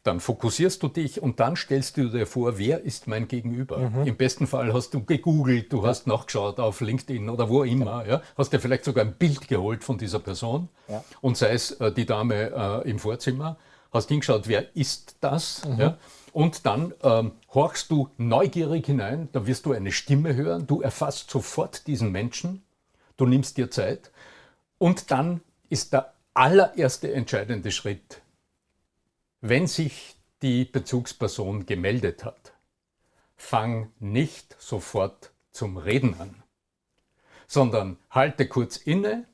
dann 0.02 0.20
fokussierst 0.20 0.82
du 0.82 0.88
dich 0.88 1.20
und 1.20 1.40
dann 1.40 1.56
stellst 1.56 1.96
du 1.96 2.08
dir 2.08 2.26
vor, 2.26 2.58
wer 2.58 2.82
ist 2.82 3.06
mein 3.06 3.28
Gegenüber. 3.28 3.78
Mhm. 3.78 4.06
Im 4.06 4.16
besten 4.16 4.46
Fall 4.46 4.72
hast 4.72 4.94
du 4.94 5.04
gegoogelt, 5.04 5.72
du 5.72 5.82
ja. 5.82 5.88
hast 5.88 6.06
nachgeschaut 6.06 6.58
auf 6.58 6.80
LinkedIn 6.80 7.28
oder 7.28 7.48
wo 7.48 7.64
immer, 7.64 8.04
ja. 8.06 8.12
ja. 8.12 8.22
hast 8.36 8.52
dir 8.52 8.60
vielleicht 8.60 8.84
sogar 8.84 9.04
ein 9.04 9.14
Bild 9.14 9.46
geholt 9.48 9.84
von 9.84 9.98
dieser 9.98 10.18
Person 10.18 10.68
ja. 10.88 11.04
und 11.20 11.36
sei 11.36 11.50
es 11.52 11.72
äh, 11.72 11.92
die 11.92 12.06
Dame 12.06 12.82
äh, 12.84 12.90
im 12.90 12.98
Vorzimmer, 12.98 13.58
hast 13.92 14.08
hingeschaut, 14.08 14.48
wer 14.48 14.74
ist 14.74 15.16
das, 15.20 15.66
mhm. 15.66 15.80
ja. 15.80 15.98
Und 16.32 16.66
dann 16.66 16.94
ähm, 17.02 17.32
horchst 17.52 17.90
du 17.90 18.10
neugierig 18.16 18.86
hinein, 18.86 19.28
da 19.32 19.46
wirst 19.46 19.66
du 19.66 19.72
eine 19.72 19.92
Stimme 19.92 20.34
hören, 20.34 20.66
du 20.66 20.80
erfasst 20.80 21.30
sofort 21.30 21.86
diesen 21.86 22.12
Menschen, 22.12 22.62
du 23.16 23.26
nimmst 23.26 23.56
dir 23.56 23.70
Zeit 23.70 24.10
und 24.78 25.10
dann 25.10 25.40
ist 25.68 25.92
der 25.92 26.14
allererste 26.34 27.12
entscheidende 27.12 27.72
Schritt, 27.72 28.22
wenn 29.40 29.66
sich 29.66 30.16
die 30.42 30.64
Bezugsperson 30.64 31.66
gemeldet 31.66 32.24
hat, 32.24 32.52
fang 33.36 33.90
nicht 33.98 34.56
sofort 34.58 35.32
zum 35.50 35.76
Reden 35.76 36.14
an, 36.20 36.42
sondern 37.46 37.98
halte 38.10 38.46
kurz 38.46 38.76
inne. 38.76 39.26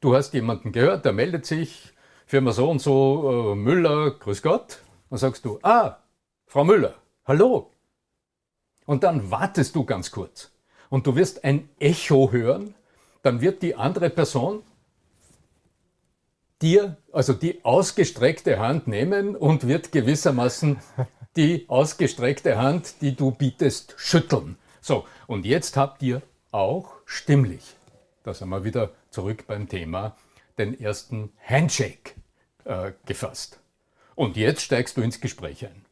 Du 0.00 0.14
hast 0.14 0.34
jemanden 0.34 0.72
gehört, 0.72 1.04
der 1.04 1.12
meldet 1.12 1.46
sich, 1.46 1.92
Firma 2.26 2.52
so 2.52 2.70
und 2.70 2.80
so, 2.80 3.52
äh, 3.52 3.54
Müller, 3.54 4.10
grüß 4.10 4.42
Gott. 4.42 4.80
Dann 5.10 5.18
sagst 5.18 5.44
du, 5.44 5.58
ah, 5.62 5.98
Frau 6.46 6.64
Müller, 6.64 6.94
hallo. 7.24 7.72
Und 8.86 9.02
dann 9.02 9.30
wartest 9.32 9.74
du 9.74 9.84
ganz 9.84 10.12
kurz. 10.12 10.52
Und 10.88 11.06
du 11.06 11.16
wirst 11.16 11.42
ein 11.44 11.68
Echo 11.80 12.30
hören, 12.30 12.74
dann 13.22 13.40
wird 13.40 13.62
die 13.62 13.74
andere 13.74 14.10
Person 14.10 14.62
dir, 16.62 16.96
also 17.12 17.32
die 17.32 17.64
ausgestreckte 17.64 18.60
Hand 18.60 18.86
nehmen 18.86 19.34
und 19.34 19.66
wird 19.66 19.90
gewissermaßen 19.90 20.78
die 21.36 21.64
ausgestreckte 21.68 22.56
Hand, 22.56 23.00
die 23.00 23.16
du 23.16 23.32
bietest, 23.32 23.94
schütteln. 23.96 24.56
So, 24.80 25.04
und 25.26 25.44
jetzt 25.44 25.76
habt 25.76 26.00
ihr 26.02 26.22
auch 26.52 26.94
stimmlich, 27.04 27.74
da 28.22 28.32
sind 28.32 28.48
wir 28.48 28.62
wieder 28.62 28.92
zurück 29.10 29.44
beim 29.48 29.68
Thema, 29.68 30.16
den 30.58 30.80
ersten 30.80 31.32
Handshake 31.44 32.12
äh, 32.64 32.92
gefasst. 33.04 33.58
Und 34.14 34.36
jetzt 34.36 34.62
steigst 34.62 34.96
du 34.96 35.02
ins 35.02 35.20
Gespräch 35.20 35.66
ein. 35.66 35.85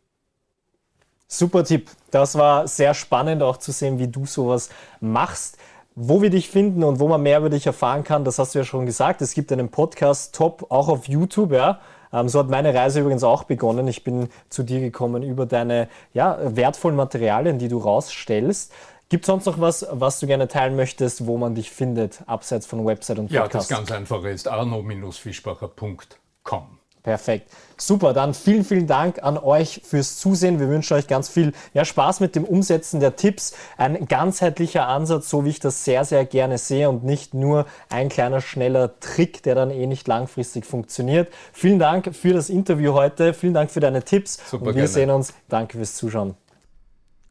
Super 1.39 1.65
Tipp. 1.65 1.91
Das 2.11 2.37
war 2.37 2.69
sehr 2.69 2.95
spannend 2.95 3.43
auch 3.43 3.57
zu 3.57 3.73
sehen, 3.73 3.99
wie 3.99 4.09
du 4.09 4.27
sowas 4.27 4.69
machst. 5.01 5.57
Wo 5.97 6.23
wir 6.23 6.31
dich 6.31 6.51
finden 6.51 6.83
und 6.83 6.99
wo 6.99 7.07
man 7.07 7.23
mehr 7.23 7.39
über 7.39 7.51
dich 7.51 7.67
erfahren 7.67 8.03
kann, 8.03 8.25
das 8.25 8.41
hast 8.41 8.55
du 8.55 8.59
ja 8.59 8.65
schon 8.65 8.85
gesagt. 8.85 9.23
Es 9.23 9.35
gibt 9.35 9.53
einen 9.53 9.69
Podcast 9.69 10.35
Top 10.35 10.67
auch 10.71 10.89
auf 10.89 11.07
YouTube, 11.07 11.53
ja. 11.53 11.81
Ähm, 12.13 12.29
so 12.29 12.41
hat 12.41 12.49
meine 12.49 12.75
Reise 12.75 13.01
übrigens 13.01 13.23
auch 13.23 13.45
begonnen. 13.45 13.87
Ich 13.89 14.05
bin 14.05 14.29
zu 14.49 14.63
dir 14.63 14.81
gekommen 14.81 15.23
über 15.23 15.47
deine 15.47 15.89
ja, 16.13 16.39
wertvollen 16.43 16.97
Materialien, 16.97 17.59
die 17.59 17.69
du 17.69 17.79
rausstellst. 17.79 18.73
Gibt 19.09 19.25
es 19.25 19.27
sonst 19.27 19.47
noch 19.47 19.61
was, 19.61 19.87
was 19.91 20.21
du 20.21 20.27
gerne 20.27 20.49
teilen 20.49 20.77
möchtest, 20.77 21.27
wo 21.27 21.37
man 21.37 21.55
dich 21.55 21.71
findet, 21.71 22.23
abseits 22.27 22.67
von 22.67 22.87
Website 22.87 23.19
und 23.19 23.29
Podcast? 23.29 23.53
Ja, 23.53 23.59
das 23.59 23.69
ganz 23.69 23.93
einfache 23.93 24.31
ist 24.31 24.49
arno-fischbacher.com. 24.49 26.79
Perfekt. 27.05 27.51
Super, 27.77 28.15
dann 28.15 28.33
vielen, 28.33 28.65
vielen 28.65 28.87
Dank 28.87 29.23
an 29.23 29.37
euch 29.37 29.83
fürs 29.85 30.17
Zusehen. 30.17 30.59
Wir 30.59 30.71
wünschen 30.71 30.97
euch 30.97 31.07
ganz 31.07 31.29
viel 31.29 31.53
ja, 31.75 31.85
Spaß 31.85 32.21
mit 32.21 32.35
dem 32.35 32.45
Umsetzen 32.45 32.99
der 32.99 33.15
Tipps. 33.15 33.53
Ein 33.77 34.09
ganzheitlicher 34.09 34.89
Ansatz, 34.89 35.29
so 35.29 35.45
wie 35.45 35.51
ich 35.51 35.61
das 35.61 35.85
sehr, 35.85 36.07
sehr 36.07 36.25
gerne 36.25 36.57
sehe 36.57 36.89
und 36.89 37.05
nicht 37.05 37.35
nur 37.35 37.67
ein 37.91 38.09
kleiner, 38.09 38.41
schneller 38.41 38.99
Trick, 39.01 39.43
der 39.43 39.55
dann 39.55 39.71
eh 39.71 39.87
nicht 39.87 40.09
langfristig 40.09 40.65
funktioniert. 40.65 41.29
Vielen 41.53 41.79
Dank 41.79 42.17
für 42.17 42.33
das 42.33 42.49
Interview 42.49 42.95
heute. 42.95 43.35
Vielen 43.35 43.53
Dank 43.53 43.71
für 43.71 43.81
deine 43.81 44.03
Tipps. 44.03 44.39
Super, 44.47 44.63
und 44.63 44.67
wir 44.69 44.73
gerne. 44.73 44.89
sehen 44.89 45.11
uns. 45.11 45.35
Danke 45.51 45.77
fürs 45.77 45.97
Zuschauen. 45.97 46.37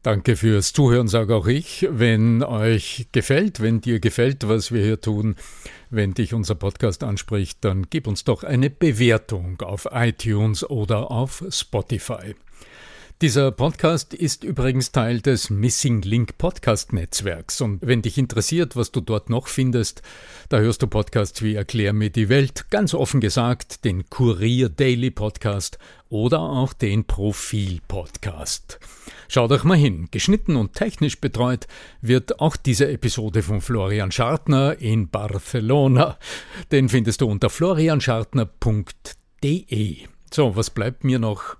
Danke 0.04 0.36
fürs 0.36 0.74
Zuhören, 0.74 1.08
sage 1.08 1.34
auch 1.34 1.46
ich. 1.46 1.88
Wenn 1.90 2.42
euch 2.42 3.06
gefällt, 3.12 3.62
wenn 3.62 3.80
dir 3.80 4.00
gefällt, 4.00 4.46
was 4.46 4.70
wir 4.70 4.82
hier 4.84 5.00
tun, 5.00 5.34
wenn 5.88 6.12
dich 6.12 6.34
unser 6.34 6.54
Podcast 6.54 7.02
anspricht, 7.02 7.64
dann 7.64 7.86
gib 7.88 8.06
uns 8.06 8.22
doch 8.22 8.44
eine 8.44 8.68
Bewertung 8.68 9.62
auf 9.62 9.88
iTunes 9.92 10.68
oder 10.68 11.10
auf 11.10 11.42
Spotify. 11.48 12.34
Dieser 13.22 13.52
Podcast 13.52 14.12
ist 14.12 14.42
übrigens 14.42 14.90
Teil 14.90 15.20
des 15.20 15.48
Missing 15.48 16.02
Link 16.02 16.36
Podcast 16.36 16.92
Netzwerks 16.92 17.60
und 17.60 17.86
wenn 17.86 18.02
dich 18.02 18.18
interessiert, 18.18 18.74
was 18.74 18.90
du 18.90 19.00
dort 19.00 19.30
noch 19.30 19.46
findest, 19.46 20.02
da 20.48 20.58
hörst 20.58 20.82
du 20.82 20.88
Podcasts 20.88 21.40
wie 21.40 21.54
Erklär 21.54 21.92
mir 21.92 22.10
die 22.10 22.28
Welt, 22.28 22.70
ganz 22.70 22.92
offen 22.92 23.20
gesagt, 23.20 23.84
den 23.84 24.10
Kurier 24.10 24.68
Daily 24.68 25.12
Podcast 25.12 25.78
oder 26.08 26.40
auch 26.40 26.72
den 26.72 27.04
Profil 27.04 27.80
Podcast. 27.86 28.80
Schau 29.28 29.46
doch 29.46 29.62
mal 29.62 29.78
hin, 29.78 30.08
geschnitten 30.10 30.56
und 30.56 30.74
technisch 30.74 31.20
betreut 31.20 31.68
wird 32.02 32.40
auch 32.40 32.56
diese 32.56 32.90
Episode 32.90 33.44
von 33.44 33.60
Florian 33.60 34.10
Schartner 34.10 34.80
in 34.80 35.08
Barcelona. 35.08 36.18
Den 36.72 36.88
findest 36.88 37.20
du 37.20 37.28
unter 37.28 37.48
florianschartner.de. 37.48 39.98
So, 40.32 40.56
was 40.56 40.70
bleibt 40.70 41.04
mir 41.04 41.20
noch? 41.20 41.54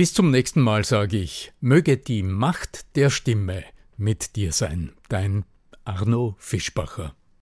Bis 0.00 0.14
zum 0.14 0.30
nächsten 0.30 0.62
Mal 0.62 0.82
sage 0.82 1.18
ich, 1.18 1.52
möge 1.60 1.98
die 1.98 2.22
Macht 2.22 2.96
der 2.96 3.10
Stimme 3.10 3.64
mit 3.98 4.34
dir 4.34 4.50
sein. 4.54 4.94
Dein 5.10 5.44
Arno 5.84 6.36
Fischbacher. 6.38 7.14